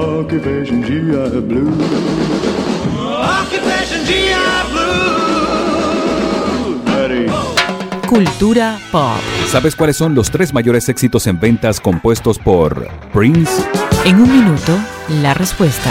Occupation 0.00 0.82
GI 0.82 1.40
Blues. 1.40 1.74
Occupation 2.96 4.00
GI 4.06 4.32
Blues. 4.72 6.04
Betty. 6.86 7.26
Cultura 8.08 8.78
pop. 8.90 9.20
¿Sabes 9.46 9.76
cuáles 9.76 9.96
son 9.96 10.14
los 10.14 10.30
tres 10.30 10.54
mayores 10.54 10.88
éxitos 10.88 11.26
en 11.26 11.38
ventas 11.38 11.80
compuestos 11.80 12.38
por 12.38 12.88
Prince? 13.12 13.62
En 14.06 14.22
un 14.22 14.32
minuto, 14.32 14.72
la 15.22 15.34
respuesta. 15.34 15.90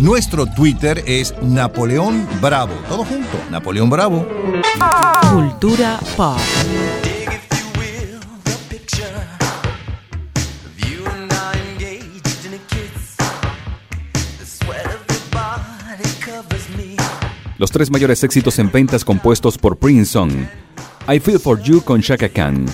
Nuestro 0.00 0.46
Twitter 0.46 1.02
es 1.06 1.34
Napoleón 1.42 2.24
Bravo. 2.40 2.72
Todo 2.88 3.04
junto, 3.04 3.36
Napoleón 3.50 3.90
Bravo. 3.90 4.26
Cultura 5.32 5.98
pop. 6.16 6.38
Los 17.58 17.72
tres 17.72 17.90
mayores 17.90 18.22
éxitos 18.22 18.60
en 18.60 18.70
ventas 18.70 19.04
compuestos 19.04 19.58
por 19.58 19.78
Prince 19.78 20.12
son 20.12 20.48
I 21.12 21.18
Feel 21.18 21.40
For 21.40 21.60
You 21.60 21.82
con 21.82 22.00
Shaka 22.00 22.28
Khan, 22.28 22.66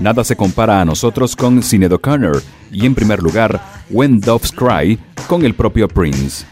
Nada 0.00 0.24
se 0.24 0.34
compara 0.34 0.80
a 0.80 0.84
nosotros 0.86 1.36
con 1.36 1.62
Sinead 1.62 1.92
O'Connor 1.92 2.42
y 2.72 2.86
en 2.86 2.94
primer 2.94 3.22
lugar 3.22 3.60
When 3.90 4.18
Doves 4.18 4.50
Cry 4.50 4.98
con 5.28 5.44
el 5.44 5.54
propio 5.54 5.88
Prince. 5.88 6.46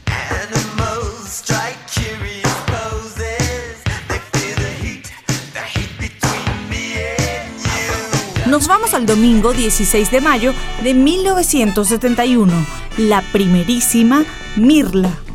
Nos 8.48 8.66
vamos 8.66 8.94
al 8.94 9.04
domingo 9.04 9.52
16 9.52 10.10
de 10.10 10.20
mayo 10.22 10.54
de 10.82 10.94
1971, 10.94 12.52
la 12.96 13.20
primerísima 13.30 14.24
Mirla. 14.56 15.27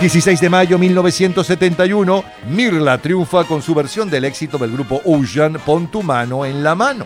16 0.00 0.40
de 0.40 0.48
mayo 0.48 0.78
1971, 0.78 2.24
Mirla 2.48 2.96
triunfa 2.96 3.44
con 3.44 3.60
su 3.60 3.74
versión 3.74 4.08
del 4.08 4.24
éxito 4.24 4.56
del 4.56 4.72
grupo 4.72 5.02
Ocean, 5.04 5.58
Pon 5.66 5.90
tu 5.90 6.02
mano 6.02 6.46
en 6.46 6.64
la 6.64 6.74
mano. 6.74 7.04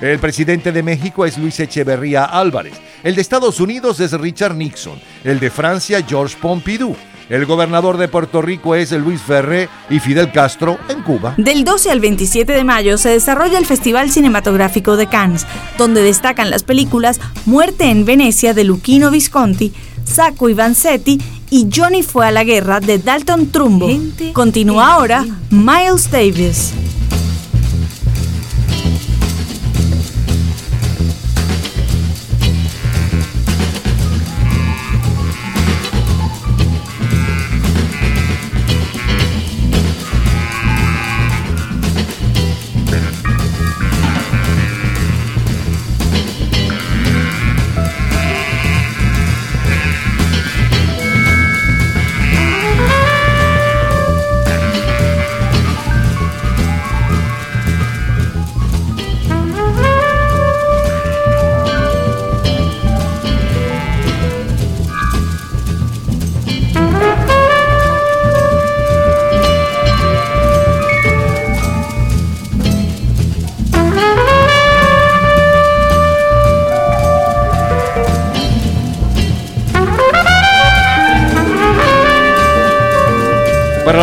El 0.00 0.20
presidente 0.20 0.70
de 0.70 0.84
México 0.84 1.26
es 1.26 1.38
Luis 1.38 1.58
Echeverría 1.58 2.24
Álvarez. 2.24 2.74
El 3.02 3.16
de 3.16 3.22
Estados 3.22 3.58
Unidos 3.58 3.98
es 3.98 4.12
Richard 4.12 4.54
Nixon. 4.54 5.00
El 5.24 5.40
de 5.40 5.50
Francia, 5.50 6.04
Georges 6.06 6.36
Pompidou. 6.36 6.94
El 7.28 7.46
gobernador 7.46 7.96
de 7.96 8.06
Puerto 8.06 8.40
Rico 8.40 8.76
es 8.76 8.92
Luis 8.92 9.20
Ferré 9.20 9.68
y 9.90 9.98
Fidel 9.98 10.30
Castro 10.30 10.78
en 10.88 11.02
Cuba. 11.02 11.34
Del 11.38 11.64
12 11.64 11.90
al 11.90 11.98
27 11.98 12.52
de 12.52 12.62
mayo 12.62 12.96
se 12.96 13.08
desarrolla 13.08 13.58
el 13.58 13.66
Festival 13.66 14.12
Cinematográfico 14.12 14.96
de 14.96 15.08
Cannes, 15.08 15.48
donde 15.78 16.04
destacan 16.04 16.50
las 16.50 16.62
películas 16.62 17.20
Muerte 17.44 17.90
en 17.90 18.04
Venecia 18.04 18.54
de 18.54 18.62
Luchino 18.62 19.10
Visconti, 19.10 19.72
Sacco 20.04 20.48
y 20.48 20.54
Vanzetti 20.54 21.18
y 21.50 21.68
Johnny 21.74 22.02
fue 22.02 22.26
a 22.26 22.30
la 22.30 22.44
guerra 22.44 22.80
de 22.80 22.98
Dalton 22.98 23.50
Trumbo. 23.50 23.88
Continúa 24.32 24.94
ahora 24.94 25.24
Miles 25.50 26.10
Davis. 26.10 26.72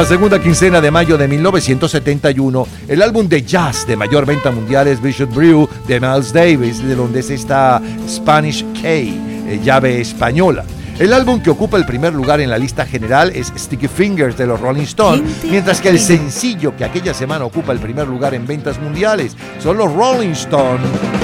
La 0.04 0.10
segunda 0.10 0.42
quincena 0.42 0.82
de 0.82 0.92
mayo 0.92 1.18
de 1.18 1.30
1971, 1.30 2.68
el 2.90 3.02
álbum 3.02 3.26
de 3.30 3.42
jazz 3.42 3.88
de 3.88 3.96
mayor 3.96 4.26
venta 4.26 4.52
mundial 4.52 4.86
es 4.90 5.02
Bishop 5.02 5.34
Brew 5.34 5.70
de 5.88 5.98
Miles 5.98 6.34
Davis, 6.34 6.86
de 6.86 6.94
donde 6.94 7.22
es 7.22 7.30
esta 7.30 7.82
Spanish 8.06 8.66
K, 8.74 8.90
eh, 8.90 9.62
llave 9.64 10.02
española. 10.02 10.66
El 11.00 11.14
álbum 11.14 11.42
que 11.42 11.50
ocupa 11.50 11.78
el 11.78 11.86
primer 11.86 12.14
lugar 12.14 12.42
en 12.42 12.50
la 12.50 12.58
lista 12.58 12.86
general 12.86 13.32
es 13.34 13.54
Sticky 13.56 13.88
Fingers 13.88 14.38
de 14.38 14.46
los 14.46 14.60
Rolling 14.60 14.84
Stones, 14.84 15.24
mientras 15.50 15.80
que 15.80 15.88
el 15.88 16.00
sencillo 16.00 16.76
que 16.76 16.84
aquella 16.84 17.14
semana 17.14 17.46
ocupa 17.46 17.72
el 17.72 17.80
primer 17.80 18.06
lugar 18.06 18.34
en 18.34 18.46
ventas 18.46 18.82
mundiales 18.82 19.38
son 19.60 19.78
los 19.78 19.94
Rolling 19.94 20.32
Stones. 20.32 21.23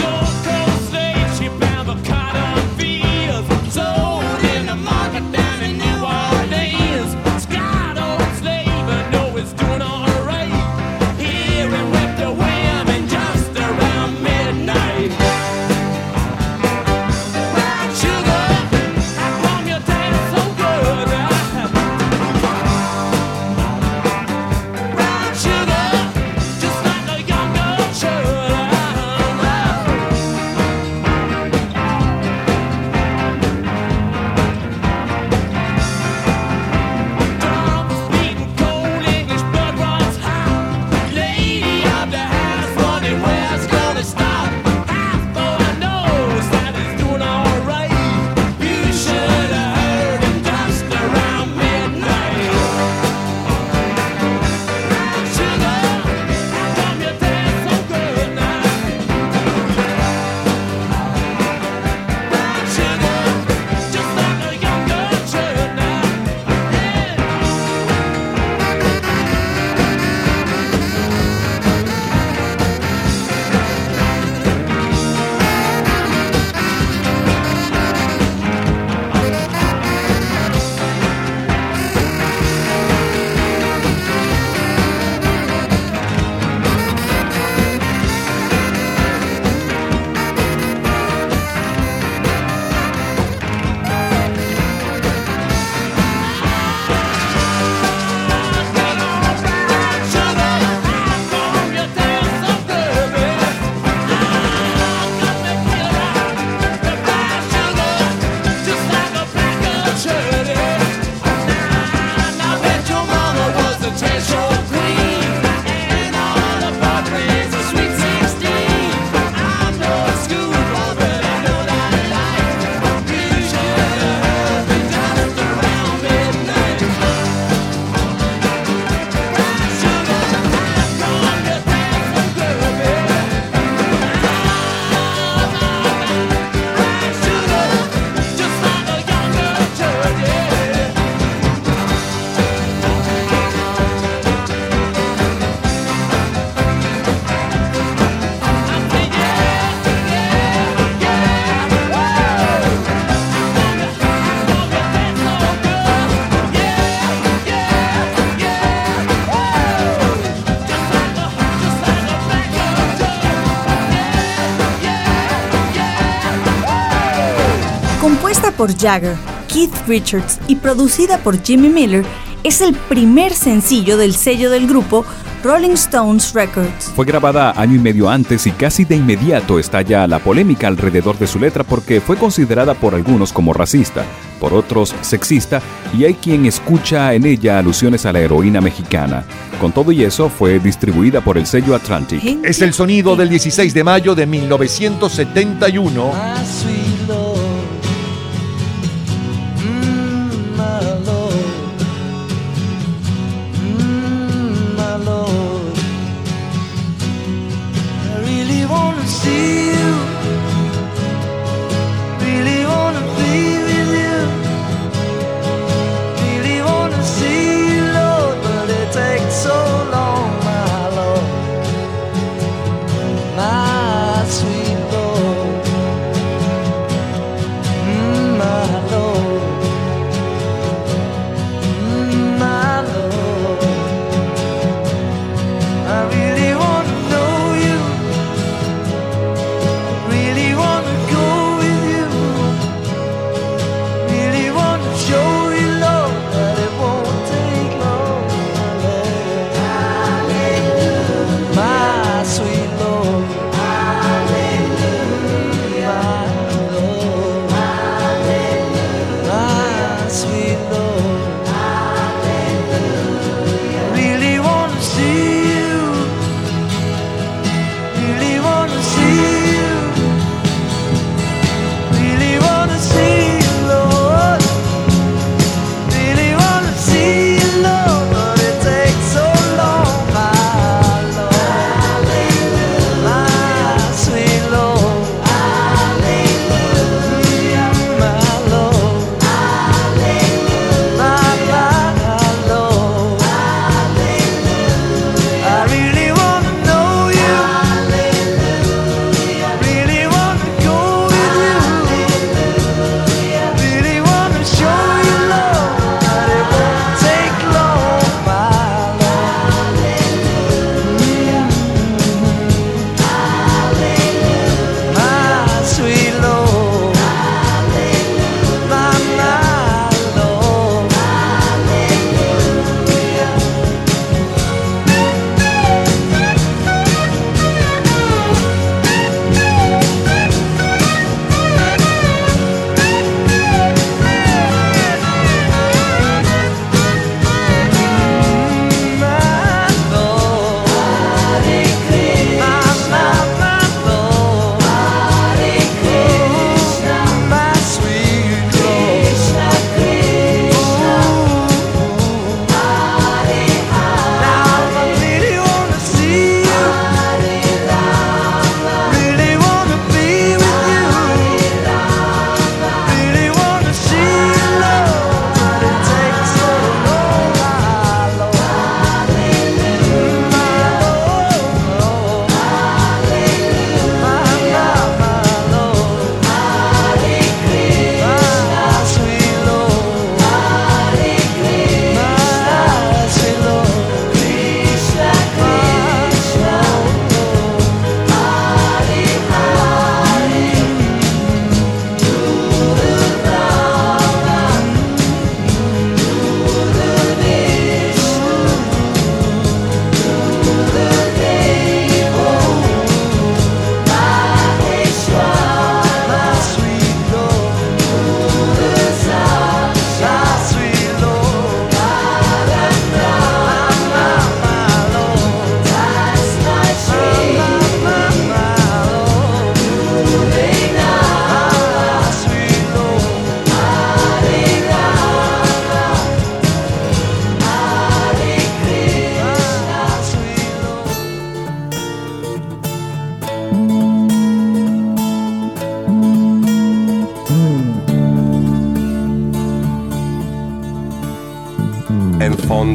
Por 168.60 168.78
Jagger, 168.78 169.15
Keith 169.48 169.72
Richards 169.88 170.38
y 170.50 170.58
producida 170.58 171.17
por 171.19 171.41
Jimmy 171.41 171.69
Miller, 171.69 172.04
es 172.43 172.60
el 172.60 172.74
primer 172.74 173.32
sencillo 173.34 173.95
del 173.95 174.13
sello 174.13 174.52
del 174.52 174.67
grupo 174.67 175.06
Rolling 175.45 175.76
Stones 175.76 176.34
Records. 176.34 176.91
Fue 176.93 177.06
grabada 177.06 177.54
año 177.56 177.76
y 177.76 177.80
medio 177.80 178.10
antes 178.10 178.45
y 178.48 178.52
casi 178.52 178.84
de 178.84 178.98
inmediato 178.98 179.60
estalla 179.60 180.06
la 180.08 180.19
polémica 180.19 180.67
alrededor 180.67 181.17
de 181.17 181.28
su 181.28 181.39
letra 181.39 181.63
porque 181.63 182.02
fue 182.02 182.17
considerada 182.17 182.74
por 182.74 182.95
algunos 182.95 183.32
como 183.32 183.54
racista, 183.54 184.04
por 184.41 184.54
otros 184.54 184.93
sexista 185.00 185.62
y 185.98 186.04
hay 186.04 186.15
quien 186.15 186.45
escucha 186.45 187.13
en 187.13 187.26
ella 187.26 187.60
alusiones 187.60 188.06
a 188.06 188.12
la 188.12 188.19
heroína 188.19 188.60
mexicana. 188.60 189.24
Con 189.62 189.72
todo 189.72 189.93
y 189.93 190.04
eso 190.04 190.28
fue 190.28 190.60
distribuida 190.60 191.22
por 191.22 191.38
el 191.38 191.45
sello 191.45 191.76
Atlantic. 191.76 192.22
Es 192.43 192.62
el 192.62 192.74
sonido 192.74 193.15
del 193.15 193.30
16 193.30 193.74
de 193.74 193.84
mayo 193.86 194.15
de 194.15 194.26
1971. 194.26 196.12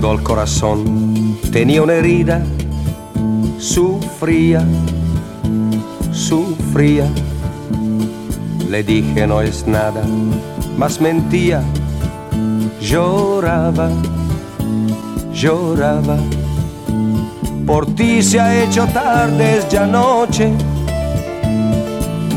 Fondo 0.05 0.19
al 0.19 0.23
corazón 0.23 1.39
tenía 1.51 1.81
una 1.81 1.95
herida, 1.95 2.45
sufría, 3.59 4.63
sufría. 6.13 7.09
Le 8.69 8.83
dije 8.83 9.27
no 9.27 9.41
es 9.41 9.67
nada, 9.67 10.03
mas 10.77 11.01
mentía, 11.01 11.63
lloraba, 12.83 13.89
lloraba. 15.33 16.19
Por 17.67 17.87
ti 17.95 18.23
se 18.23 18.41
ha 18.41 18.63
hecho 18.63 18.87
tarde, 18.89 19.57
es 19.57 19.69
ya 19.71 19.87
noche. 19.87 20.53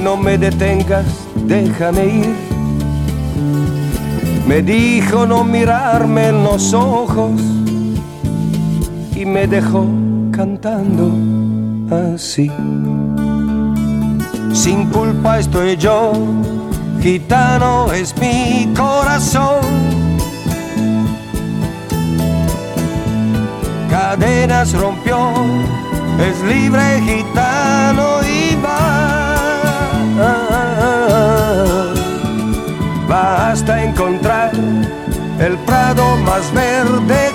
No 0.01 0.15
me 0.15 0.38
detengas, 0.38 1.05
déjame 1.45 2.05
ir. 2.05 2.36
Me 4.47 4.61
dijo 4.61 5.26
no 5.26 5.43
mirarme 5.43 6.30
en 6.30 6.45
los 6.45 6.74
ojos 6.74 7.57
me 9.28 9.47
dejó 9.47 9.86
cantando 10.32 11.11
así. 12.13 12.51
Sin 14.53 14.86
culpa 14.89 15.39
estoy 15.39 15.75
yo, 15.78 16.13
gitano 17.01 17.91
es 17.91 18.15
mi 18.17 18.73
corazón. 18.75 19.61
Cadenas 23.89 24.73
rompió, 24.73 25.32
es 26.19 26.41
libre 26.43 27.01
gitano 27.01 28.21
y 28.23 28.55
va. 28.63 29.07
Va 33.09 33.51
hasta 33.51 33.84
encontrar 33.84 34.51
el 35.39 35.57
prado 35.59 36.17
más 36.17 36.51
verde 36.53 37.26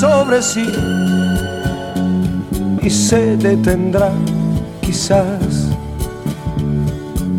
sobre 0.00 0.42
sí. 0.42 0.66
Y 2.82 2.90
se 2.90 3.36
detendrá 3.36 4.10
quizás. 4.80 5.68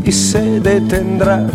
Y 0.03 0.11
se 0.11 0.59
detendrá. 0.59 1.47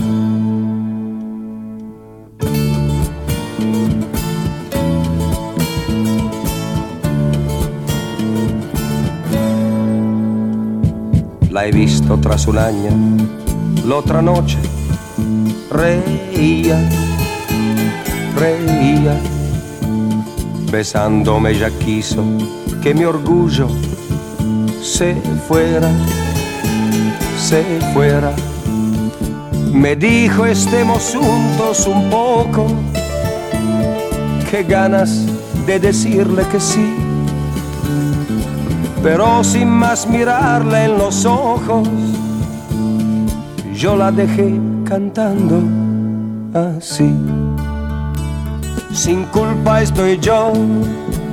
La 11.50 11.66
he 11.66 11.70
visto 11.70 12.18
tras 12.18 12.46
un 12.46 12.58
año, 12.58 12.90
la 13.86 13.96
otra 13.96 14.20
noche 14.20 14.58
reía, 15.70 16.78
reía, 18.36 19.18
besándome 20.74 21.56
ya 21.56 21.70
quiso 21.70 22.24
que 22.82 22.92
mi 22.92 23.04
orgullo 23.04 23.68
se 24.82 25.14
fuera, 25.46 25.88
se 27.38 27.62
fuera. 27.92 28.32
Me 29.72 29.94
dijo 29.94 30.44
estemos 30.44 31.14
juntos 31.14 31.86
un 31.86 32.10
poco, 32.10 32.66
qué 34.50 34.64
ganas 34.64 35.24
de 35.64 35.78
decirle 35.78 36.42
que 36.50 36.58
sí, 36.58 36.92
pero 39.00 39.44
sin 39.44 39.68
más 39.68 40.08
mirarle 40.08 40.86
en 40.86 40.98
los 40.98 41.24
ojos, 41.24 41.88
yo 43.72 43.94
la 43.94 44.10
dejé 44.10 44.58
cantando 44.84 45.62
así. 46.52 47.14
Sin 48.94 49.24
culpa 49.26 49.82
estoy 49.82 50.18
yo, 50.20 50.52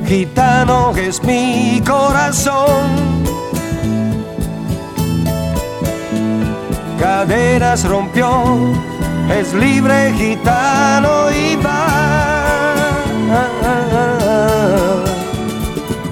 gitano 0.07 0.93
es 0.97 1.21
mi 1.23 1.79
corazón. 1.85 2.89
Caderas 6.99 7.87
rompió, 7.87 8.57
es 9.29 9.53
libre 9.53 10.11
gitano 10.17 11.29
y 11.31 11.55
va. 11.57 11.87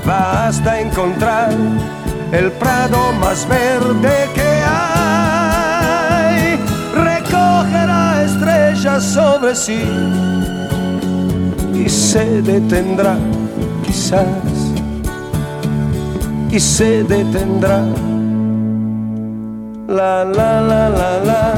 Va 0.08 0.48
hasta 0.48 0.80
encontrar 0.80 1.50
el 2.32 2.52
prado 2.54 3.12
más 3.14 3.48
verde 3.50 4.30
que 4.36 4.64
hay. 4.68 6.60
Recogerá 6.94 8.24
estrellas 8.24 9.04
sobre 9.04 9.56
sí 9.56 9.84
se 12.10 12.42
detendrá, 12.42 13.20
quizás, 13.86 14.26
y 16.50 16.60
se 16.60 17.04
detendrá. 17.04 17.86
La 19.88 20.26
la 20.26 20.60
la 20.60 20.90
la 20.90 21.20
la, 21.20 21.54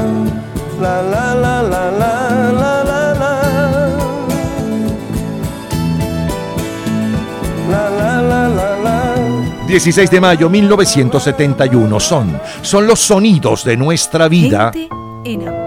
la 0.78 1.02
la 1.02 1.34
la 1.34 1.62
la 1.62 1.90
la 1.90 2.44
la 2.52 2.84
la. 2.84 3.32
La, 7.70 7.88
la, 7.88 8.20
la, 8.20 8.48
la, 8.48 8.76
la. 8.76 9.14
16 9.66 10.10
de 10.10 10.20
mayo 10.20 10.50
1971 10.50 11.98
son, 11.98 12.38
son 12.60 12.86
los 12.86 13.00
sonidos 13.00 13.64
de 13.64 13.78
nuestra 13.78 14.28
vida. 14.28 14.70
Gente 14.74 14.90
en 15.24 15.61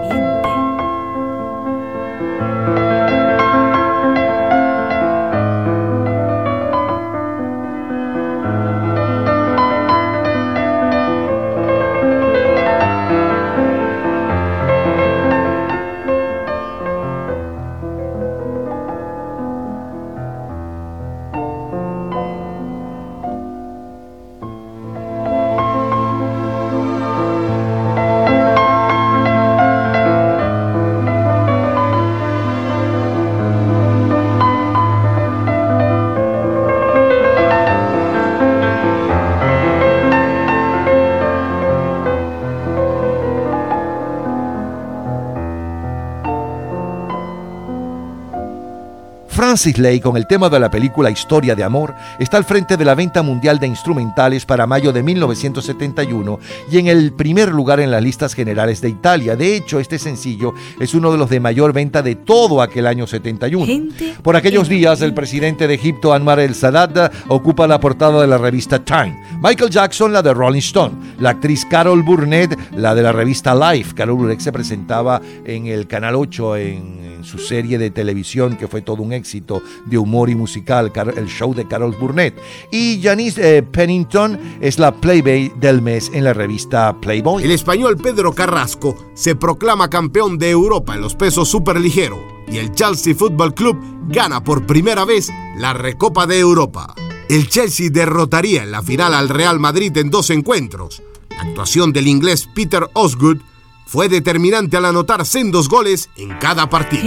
Francis 49.56 49.78
Lay, 49.78 50.00
con 50.00 50.18
el 50.18 50.26
tema 50.26 50.50
de 50.50 50.60
la 50.60 50.70
película 50.70 51.10
Historia 51.10 51.54
de 51.54 51.64
Amor, 51.64 51.94
está 52.18 52.36
al 52.36 52.44
frente 52.44 52.76
de 52.76 52.84
la 52.84 52.94
venta 52.94 53.22
mundial 53.22 53.58
de 53.58 53.66
instrumentales 53.66 54.44
para 54.44 54.66
mayo 54.66 54.92
de 54.92 55.02
1971 55.02 56.38
y 56.70 56.76
en 56.76 56.88
el 56.88 57.14
primer 57.14 57.52
lugar 57.52 57.80
en 57.80 57.90
las 57.90 58.02
listas 58.02 58.34
generales 58.34 58.82
de 58.82 58.90
Italia. 58.90 59.34
De 59.34 59.56
hecho, 59.56 59.80
este 59.80 59.98
sencillo 59.98 60.52
es 60.78 60.92
uno 60.92 61.10
de 61.10 61.16
los 61.16 61.30
de 61.30 61.40
mayor 61.40 61.72
venta 61.72 62.02
de 62.02 62.16
todo 62.16 62.60
aquel 62.60 62.86
año 62.86 63.06
71. 63.06 63.64
Gente 63.64 64.16
Por 64.20 64.36
aquellos 64.36 64.68
días, 64.68 65.00
el 65.00 65.14
presidente 65.14 65.66
de 65.66 65.72
Egipto, 65.72 66.12
Anwar 66.12 66.40
el 66.40 66.54
Sadat, 66.54 67.14
ocupa 67.28 67.66
la 67.66 67.80
portada 67.80 68.20
de 68.20 68.26
la 68.26 68.36
revista 68.36 68.84
Time. 68.84 69.18
Michael 69.42 69.70
Jackson, 69.70 70.12
la 70.12 70.22
de 70.22 70.32
Rolling 70.32 70.60
Stone. 70.60 70.94
La 71.20 71.30
actriz 71.30 71.66
Carol 71.66 72.02
Burnett, 72.02 72.58
la 72.72 72.94
de 72.94 73.02
la 73.02 73.12
revista 73.12 73.54
Life. 73.54 73.94
Carol 73.94 74.16
Burnett 74.16 74.40
se 74.40 74.52
presentaba 74.52 75.20
en 75.44 75.66
el 75.66 75.86
Canal 75.86 76.14
8 76.16 76.56
en, 76.56 77.06
su 77.22 77.38
serie 77.38 77.76
de 77.76 77.90
televisión, 77.90 78.56
que 78.56 78.68
fue 78.68 78.82
todo 78.82 79.02
un 79.02 79.12
éxito 79.12 79.60
de 79.86 79.98
humor 79.98 80.30
y 80.30 80.36
musical, 80.36 80.92
el 81.16 81.26
show 81.26 81.54
de 81.54 81.66
Carol 81.66 81.96
Burnett. 81.98 82.34
Y 82.70 83.00
Janice 83.02 83.58
eh, 83.58 83.62
Pennington 83.62 84.38
es 84.60 84.78
la 84.78 84.92
Playboy 84.92 85.52
del 85.58 85.82
mes 85.82 86.10
en 86.14 86.22
la 86.22 86.34
revista 86.34 86.94
Playboy. 87.00 87.42
El 87.42 87.50
español 87.50 87.96
Pedro 87.96 88.32
Carrasco 88.32 88.96
se 89.14 89.34
proclama 89.34 89.90
campeón 89.90 90.38
de 90.38 90.50
Europa 90.50 90.94
en 90.94 91.00
los 91.00 91.16
pesos 91.16 91.48
superligero 91.48 92.16
y 92.48 92.58
el 92.58 92.72
Chelsea 92.72 93.14
Football 93.14 93.54
Club 93.54 93.76
gana 94.08 94.42
por 94.44 94.66
primera 94.66 95.04
vez 95.04 95.30
la 95.58 95.72
Recopa 95.72 96.26
de 96.26 96.38
Europa. 96.38 96.94
El 97.28 97.48
Chelsea 97.48 97.88
derrotaría 97.90 98.62
en 98.62 98.70
la 98.70 98.82
final 98.82 99.12
al 99.12 99.28
Real 99.28 99.58
Madrid 99.58 99.96
en 99.96 100.10
dos 100.10 100.30
encuentros. 100.30 101.02
La 101.30 101.42
actuación 101.42 101.92
del 101.92 102.06
inglés 102.06 102.48
Peter 102.54 102.88
Osgood 102.92 103.38
fue 103.86 104.08
determinante 104.08 104.76
al 104.76 104.84
anotar 104.84 105.26
sendos 105.26 105.68
goles 105.68 106.08
en 106.16 106.38
cada 106.38 106.70
partido. 106.70 107.02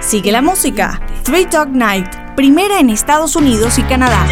Sigue 0.00 0.32
la 0.32 0.42
música. 0.42 1.00
Three 1.22 1.46
Dog 1.46 1.68
Night, 1.68 2.08
primera 2.34 2.80
en 2.80 2.90
Estados 2.90 3.36
Unidos 3.36 3.78
y 3.78 3.82
Canadá. 3.84 4.26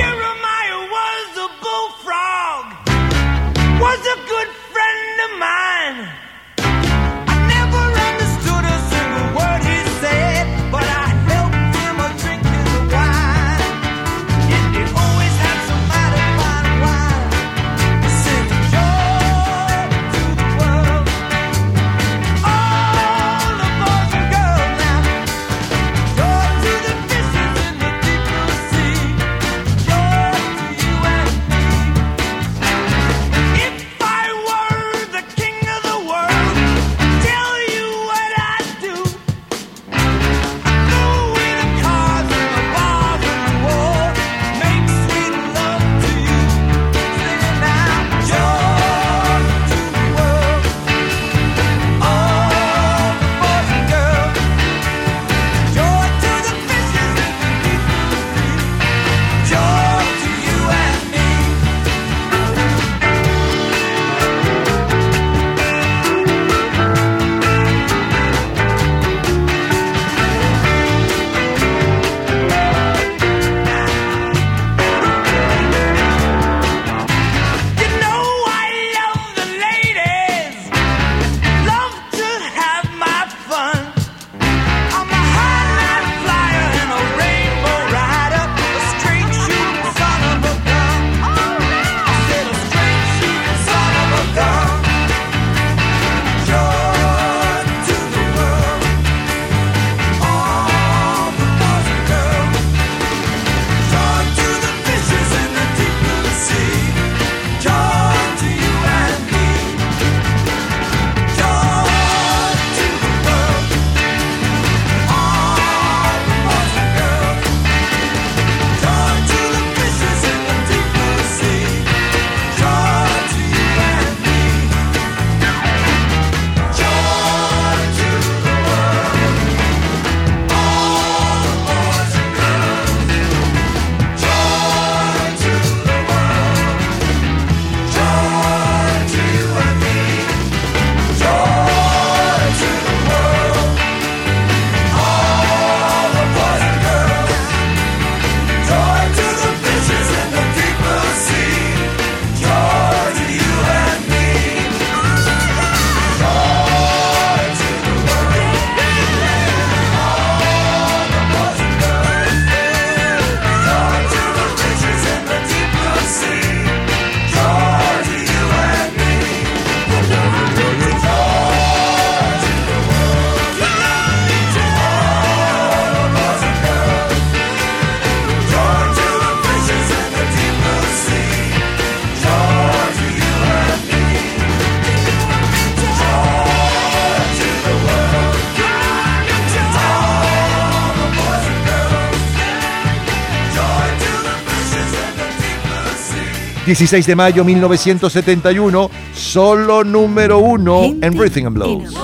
16 196.70 197.04
de 197.04 197.16
mayo 197.16 197.44
1971, 197.44 198.90
solo 199.12 199.82
número 199.82 200.38
uno 200.38 200.84
en 200.84 201.16
Breathing 201.16 201.46
and 201.46 201.54
Blues. 201.56 201.99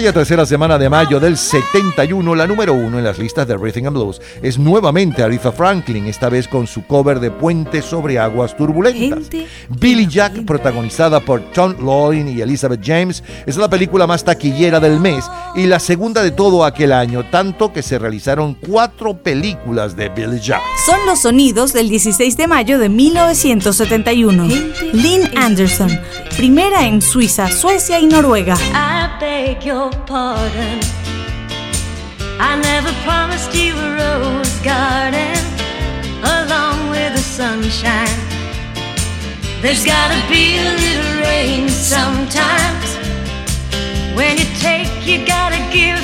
Aquella 0.00 0.14
tercera 0.14 0.46
semana 0.46 0.78
de 0.78 0.88
mayo 0.88 1.20
del 1.20 1.36
71, 1.36 2.34
la 2.34 2.46
número 2.46 2.72
uno 2.72 2.96
en 2.96 3.04
las 3.04 3.18
listas 3.18 3.46
de 3.46 3.54
Rhythm 3.54 3.88
and 3.88 3.94
Blues 3.94 4.18
es 4.40 4.58
nuevamente 4.58 5.22
Aretha 5.22 5.52
Franklin, 5.52 6.06
esta 6.06 6.30
vez 6.30 6.48
con 6.48 6.66
su 6.66 6.86
cover 6.86 7.20
de 7.20 7.30
Puente 7.30 7.82
sobre 7.82 8.18
aguas 8.18 8.56
turbulentas. 8.56 9.28
Billy 9.68 10.06
Jack, 10.06 10.46
protagonizada 10.46 11.20
por 11.20 11.42
Tom 11.52 11.74
Loin 11.84 12.34
y 12.34 12.40
Elizabeth 12.40 12.80
James, 12.82 13.22
es 13.44 13.58
la 13.58 13.68
película 13.68 14.06
más 14.06 14.24
taquillera 14.24 14.80
del 14.80 14.98
mes 15.00 15.26
y 15.54 15.66
la 15.66 15.78
segunda 15.78 16.22
de 16.22 16.30
todo 16.30 16.64
aquel 16.64 16.94
año, 16.94 17.26
tanto 17.30 17.70
que 17.70 17.82
se 17.82 17.98
realizaron 17.98 18.54
cuatro 18.54 19.18
películas 19.22 19.96
de 19.96 20.08
Billy 20.08 20.40
Jack. 20.40 20.62
Son 20.86 21.04
los 21.04 21.20
sonidos 21.20 21.74
del 21.74 21.90
16 21.90 22.38
de 22.38 22.46
mayo 22.46 22.78
de 22.78 22.88
1971. 22.88 24.46
Lynn 24.94 25.30
Anderson, 25.36 25.90
primera 26.38 26.86
en 26.86 27.02
Suiza, 27.02 27.48
Suecia 27.48 28.00
y 28.00 28.06
Noruega. 28.06 28.56
I 28.72 29.20
beg 29.20 29.62
your 29.62 29.89
pardon. 30.06 30.80
I 32.38 32.58
never 32.60 32.92
promised 33.04 33.54
you 33.54 33.74
a 33.74 33.88
rose 34.02 34.58
garden 34.60 35.38
along 36.22 36.90
with 36.90 37.14
the 37.14 37.24
sunshine. 37.38 38.18
There's 39.62 39.84
gotta 39.84 40.20
be 40.28 40.56
a 40.58 40.72
little 40.84 41.20
rain 41.22 41.68
sometimes. 41.68 42.88
When 44.16 44.38
you 44.38 44.48
take, 44.58 45.06
you 45.06 45.26
gotta 45.26 45.58
give. 45.72 45.99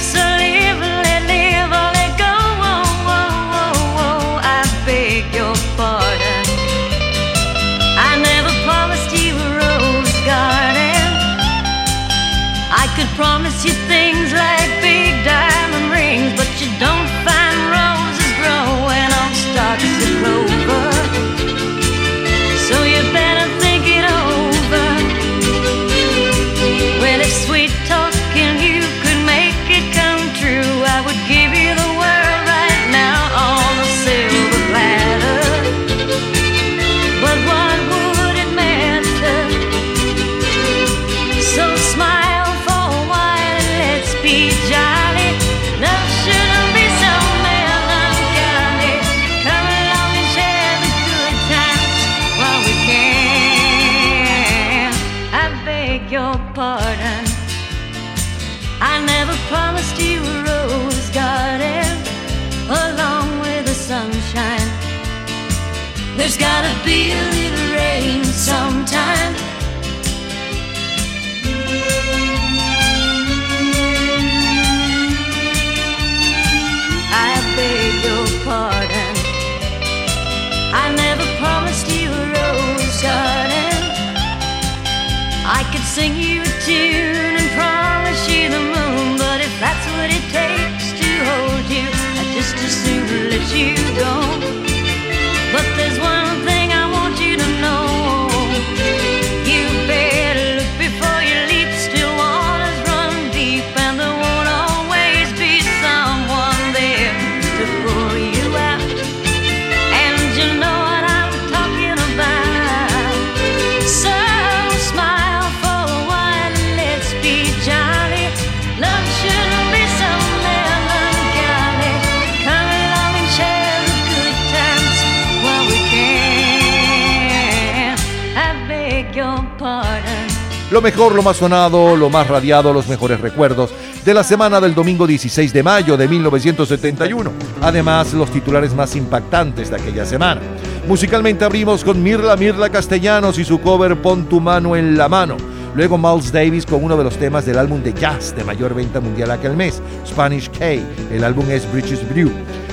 Lo 130.77 130.83
mejor, 130.83 131.15
lo 131.15 131.23
más 131.23 131.39
sonado, 131.39 131.97
lo 131.97 132.11
más 132.11 132.29
radiado, 132.29 132.71
los 132.71 132.87
mejores 132.87 133.19
recuerdos 133.19 133.71
de 134.05 134.13
la 134.13 134.23
semana 134.23 134.61
del 134.61 134.75
domingo 134.75 135.07
16 135.07 135.51
de 135.51 135.63
mayo 135.63 135.97
de 135.97 136.07
1971. 136.07 137.33
Además, 137.63 138.13
los 138.13 138.31
titulares 138.31 138.75
más 138.75 138.95
impactantes 138.95 139.71
de 139.71 139.77
aquella 139.77 140.05
semana. 140.05 140.43
Musicalmente 140.87 141.47
abrimos 141.47 141.83
con 141.83 142.03
Mirla 142.03 142.37
Mirla 142.37 142.69
Castellanos 142.69 143.39
y 143.39 143.45
su 143.47 143.59
cover 143.63 144.03
Pon 144.03 144.27
tu 144.27 144.39
mano 144.39 144.77
en 144.77 144.99
la 144.99 145.09
mano. 145.09 145.39
Luego 145.77 145.99
Miles 145.99 146.33
Davis 146.33 146.65
con 146.65 146.83
uno 146.83 146.97
de 146.97 147.05
los 147.05 147.19
temas 147.19 147.45
del 147.45 147.59
álbum 147.59 147.83
de 147.83 147.93
jazz 147.93 148.35
de 148.35 148.43
mayor 148.45 148.73
venta 148.75 148.99
mundial 148.99 149.31
aquel 149.31 149.55
mes, 149.55 149.83
Spanish 150.07 150.49
K. 150.49 150.81
El 151.13 151.23
álbum 151.23 151.45
es 151.51 151.71
Bridges 151.71 152.01
Brew. 152.09 152.31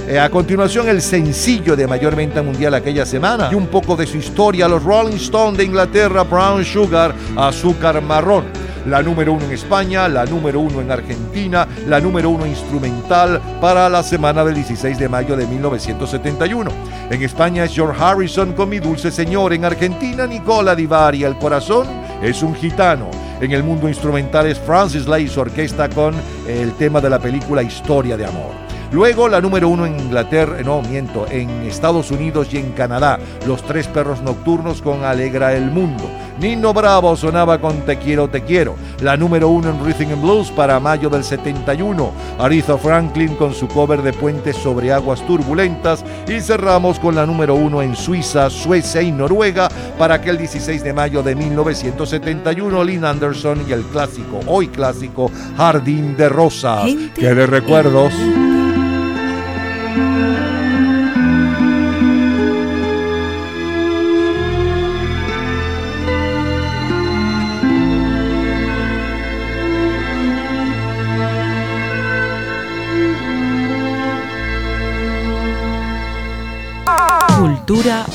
Eh, 0.08 0.18
a 0.18 0.30
continuación, 0.30 0.88
el 0.88 1.01
sencillo 1.01 1.76
de 1.76 1.86
mayor 1.86 2.16
venta 2.16 2.41
mundial 2.41 2.74
aquella 2.74 3.06
semana 3.06 3.49
y 3.51 3.56
un 3.56 3.68
poco 3.68 3.97
de 3.97 4.08
su 4.08 4.16
historia, 4.16 4.70
los 4.70 4.84
Rolling 4.84 5.18
Stones 5.18 5.58
de 5.58 5.66
Inglaterra, 5.66 6.24
Brown 6.24 6.64
Sugar, 6.64 7.14
Azúcar 7.36 8.01
Marrón. 8.01 8.45
La 8.86 9.02
número 9.02 9.32
uno 9.32 9.46
en 9.46 9.52
España, 9.52 10.10
la 10.10 10.26
número 10.26 10.60
uno 10.60 10.82
en 10.82 10.92
Argentina, 10.92 11.66
la 11.88 12.02
número 12.02 12.30
uno 12.30 12.46
instrumental 12.46 13.42
para 13.62 13.88
la 13.88 14.04
semana 14.04 14.44
del 14.44 14.56
16 14.56 15.00
de 15.00 15.08
mayo 15.08 15.38
de 15.38 15.48
1971. 15.48 16.70
En 17.10 17.24
España 17.24 17.64
es 17.64 17.74
George 17.74 18.04
Harrison 18.04 18.52
con 18.52 18.68
Mi 18.68 18.80
Dulce 18.80 19.10
Señor. 19.10 19.54
En 19.54 19.64
Argentina, 19.64 20.28
Nicola 20.28 20.76
Di 20.76 20.86
Bari, 20.86 21.24
El 21.24 21.38
Corazón 21.38 21.88
es 22.22 22.44
un 22.44 22.56
gitano. 22.56 23.10
En 23.40 23.52
el 23.52 23.64
mundo 23.64 23.88
instrumental 23.88 24.48
es 24.48 24.60
Francis 24.60 25.08
Lai, 25.08 25.30
su 25.30 25.40
orquesta 25.40 25.90
con 25.90 26.14
el 26.46 26.74
tema 26.74 27.00
de 27.00 27.10
la 27.10 27.20
película 27.20 27.64
Historia 27.64 28.18
de 28.18 28.26
Amor. 28.26 28.64
Luego 28.92 29.28
la 29.28 29.42
número 29.42 29.70
uno 29.70 29.88
en 29.88 30.00
Inglaterra, 30.00 30.62
no 30.64 30.82
miento, 30.84 31.26
en 31.32 31.50
Estados 31.64 32.12
Unidos 32.12 32.50
y 32.52 32.58
en 32.58 32.74
Canadá, 32.74 33.18
Los 33.48 33.64
Tres 33.64 33.88
Perros 33.88 34.22
Nocturnos 34.22 34.84
con 34.84 35.04
Alegra 35.04 35.54
el 35.54 35.72
Mundo. 35.72 36.04
Nino 36.40 36.74
Bravo 36.74 37.16
sonaba 37.16 37.60
con 37.60 37.82
Te 37.82 37.98
Quiero, 37.98 38.28
Te 38.28 38.42
Quiero. 38.42 38.76
La 39.02 39.16
número 39.16 39.50
uno 39.50 39.70
en 39.70 39.86
Rhythm 39.86 40.14
and 40.14 40.22
Blues 40.22 40.52
para 40.52 40.80
mayo 40.80 41.10
del 41.10 41.24
71. 41.24 42.12
Aretha 42.40 42.78
Franklin 42.78 43.36
con 43.36 43.54
su 43.54 43.68
cover 43.68 44.02
de 44.02 44.14
Puentes 44.14 44.56
sobre 44.58 44.92
Aguas 44.92 45.26
Turbulentas. 45.26 46.04
Y 46.28 46.40
cerramos 46.42 47.00
con 47.00 47.16
la 47.16 47.26
número 47.26 47.56
uno 47.56 47.82
en 47.82 47.96
Suiza, 47.96 48.50
Suecia 48.50 49.02
y 49.02 49.12
Noruega 49.12 49.70
para 49.98 50.16
aquel 50.16 50.38
16 50.38 50.84
de 50.84 50.94
mayo 50.94 51.24
de 51.24 51.36
1971. 51.36 52.84
Lynn 52.84 53.06
Anderson 53.06 53.64
y 53.68 53.72
el 53.72 53.84
clásico, 53.84 54.40
hoy 54.48 54.68
clásico, 54.68 55.32
Jardín 55.58 56.18
de 56.18 56.30
Rosas. 56.30 56.86
Gente 56.86 57.22
Que 57.22 57.34
de 57.34 57.46
recuerdos. 57.46 58.14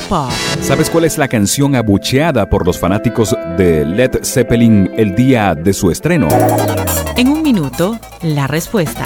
Pop. 0.09 0.31
¿Sabes 0.61 0.89
cuál 0.89 1.05
es 1.05 1.17
la 1.17 1.27
canción 1.27 1.75
abucheada 1.75 2.49
por 2.49 2.65
los 2.65 2.79
fanáticos 2.79 3.35
de 3.57 3.85
Led 3.85 4.23
Zeppelin 4.23 4.91
el 4.97 5.15
día 5.15 5.55
de 5.55 5.71
su 5.73 5.91
estreno? 5.91 6.27
En 7.15 7.29
un 7.29 7.43
minuto, 7.43 7.99
la 8.21 8.47
respuesta. 8.47 9.05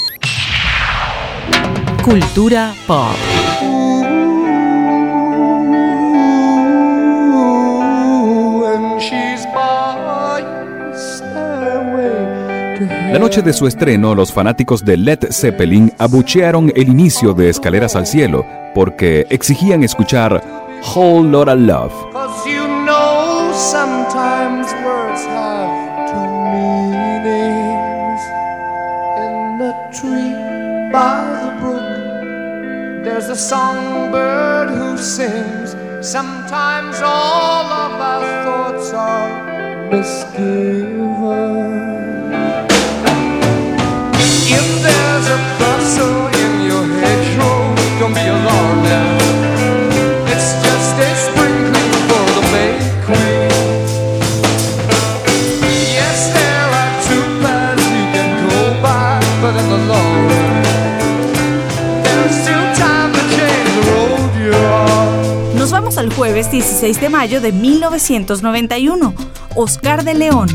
Cultura 2.03 2.73
pop. 2.87 3.15
La 13.11 13.19
noche 13.19 13.41
de 13.43 13.53
su 13.53 13.67
estreno, 13.67 14.15
los 14.15 14.33
fanáticos 14.33 14.83
de 14.83 14.97
Led 14.97 15.19
Zeppelin 15.31 15.93
abuchearon 15.99 16.71
el 16.75 16.89
inicio 16.89 17.33
de 17.33 17.49
Escaleras 17.49 17.95
al 17.95 18.07
Cielo 18.07 18.47
porque 18.73 19.27
exigían 19.29 19.83
escuchar 19.83 20.43
Whole 20.95 21.29
Lotta 21.29 21.55
Love. 21.55 21.93
There's 33.21 33.37
a 33.37 33.43
songbird 33.49 34.69
who 34.69 34.97
sings. 34.97 35.75
Sometimes 36.01 37.01
all 37.03 37.65
of 37.65 37.91
our 38.01 38.25
thoughts 38.43 38.93
are 38.93 39.29
misgiven. 39.91 41.51
If 44.57 44.67
there's 44.81 45.27
a 45.37 45.39
bustle 45.59 46.20
jueves 66.41 66.51
16 66.51 67.01
de 67.01 67.09
mayo 67.09 67.41
de 67.41 67.51
1991. 67.51 69.13
Oscar 69.55 70.03
de 70.03 70.13
León. 70.13 70.47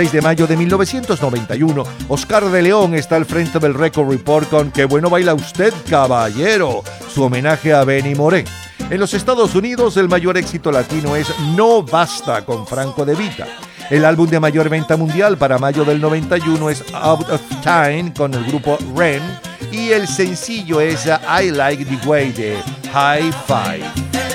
16 0.00 0.12
de 0.12 0.22
mayo 0.22 0.46
de 0.46 0.56
1991, 0.56 1.84
Oscar 2.08 2.44
de 2.46 2.62
León 2.62 2.94
está 2.94 3.16
al 3.16 3.26
frente 3.26 3.58
del 3.58 3.74
Record 3.74 4.10
Report 4.10 4.48
con 4.48 4.70
Qué 4.70 4.86
bueno 4.86 5.10
baila 5.10 5.34
usted, 5.34 5.74
caballero, 5.90 6.82
su 7.12 7.22
homenaje 7.22 7.74
a 7.74 7.84
Benny 7.84 8.14
Moré. 8.14 8.46
En 8.88 8.98
los 8.98 9.12
Estados 9.12 9.54
Unidos, 9.54 9.98
el 9.98 10.08
mayor 10.08 10.38
éxito 10.38 10.72
latino 10.72 11.16
es 11.16 11.28
No 11.54 11.82
Basta 11.82 12.46
con 12.46 12.66
Franco 12.66 13.04
De 13.04 13.14
Vita. 13.14 13.46
El 13.90 14.06
álbum 14.06 14.26
de 14.30 14.40
mayor 14.40 14.70
venta 14.70 14.96
mundial 14.96 15.36
para 15.36 15.58
mayo 15.58 15.84
del 15.84 16.00
91 16.00 16.70
es 16.70 16.82
Out 16.94 17.28
of 17.28 17.42
Time 17.62 18.14
con 18.16 18.32
el 18.32 18.44
grupo 18.46 18.78
Ren 18.96 19.22
y 19.70 19.90
el 19.90 20.08
sencillo 20.08 20.80
es 20.80 21.04
I 21.04 21.50
Like 21.50 21.84
the 21.84 22.08
Way 22.08 22.32
de 22.32 22.56
High 22.90 23.30
Five. 23.46 24.29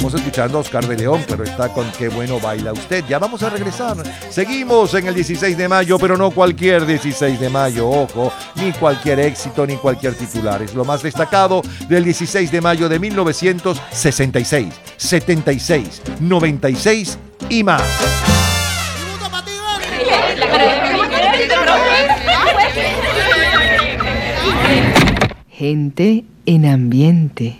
Estamos 0.00 0.18
escuchando 0.18 0.56
a 0.56 0.60
Oscar 0.62 0.88
de 0.88 0.96
León, 0.96 1.22
pero 1.28 1.44
está 1.44 1.68
con 1.68 1.86
Qué 1.92 2.08
bueno 2.08 2.40
baila 2.40 2.72
usted. 2.72 3.04
Ya 3.06 3.18
vamos 3.18 3.42
a 3.42 3.50
regresar. 3.50 3.98
Seguimos 4.30 4.94
en 4.94 5.08
el 5.08 5.14
16 5.14 5.58
de 5.58 5.68
mayo, 5.68 5.98
pero 5.98 6.16
no 6.16 6.30
cualquier 6.30 6.86
16 6.86 7.38
de 7.38 7.50
mayo, 7.50 7.86
ojo, 7.86 8.32
ni 8.54 8.72
cualquier 8.72 9.20
éxito, 9.20 9.66
ni 9.66 9.76
cualquier 9.76 10.14
titular. 10.14 10.62
Es 10.62 10.74
lo 10.74 10.86
más 10.86 11.02
destacado 11.02 11.60
del 11.86 12.04
16 12.04 12.50
de 12.50 12.60
mayo 12.62 12.88
de 12.88 12.98
1966, 12.98 14.68
76, 14.96 16.02
96 16.18 17.18
y 17.50 17.62
más. 17.62 17.82
Gente 25.50 26.24
en 26.46 26.64
ambiente. 26.64 27.58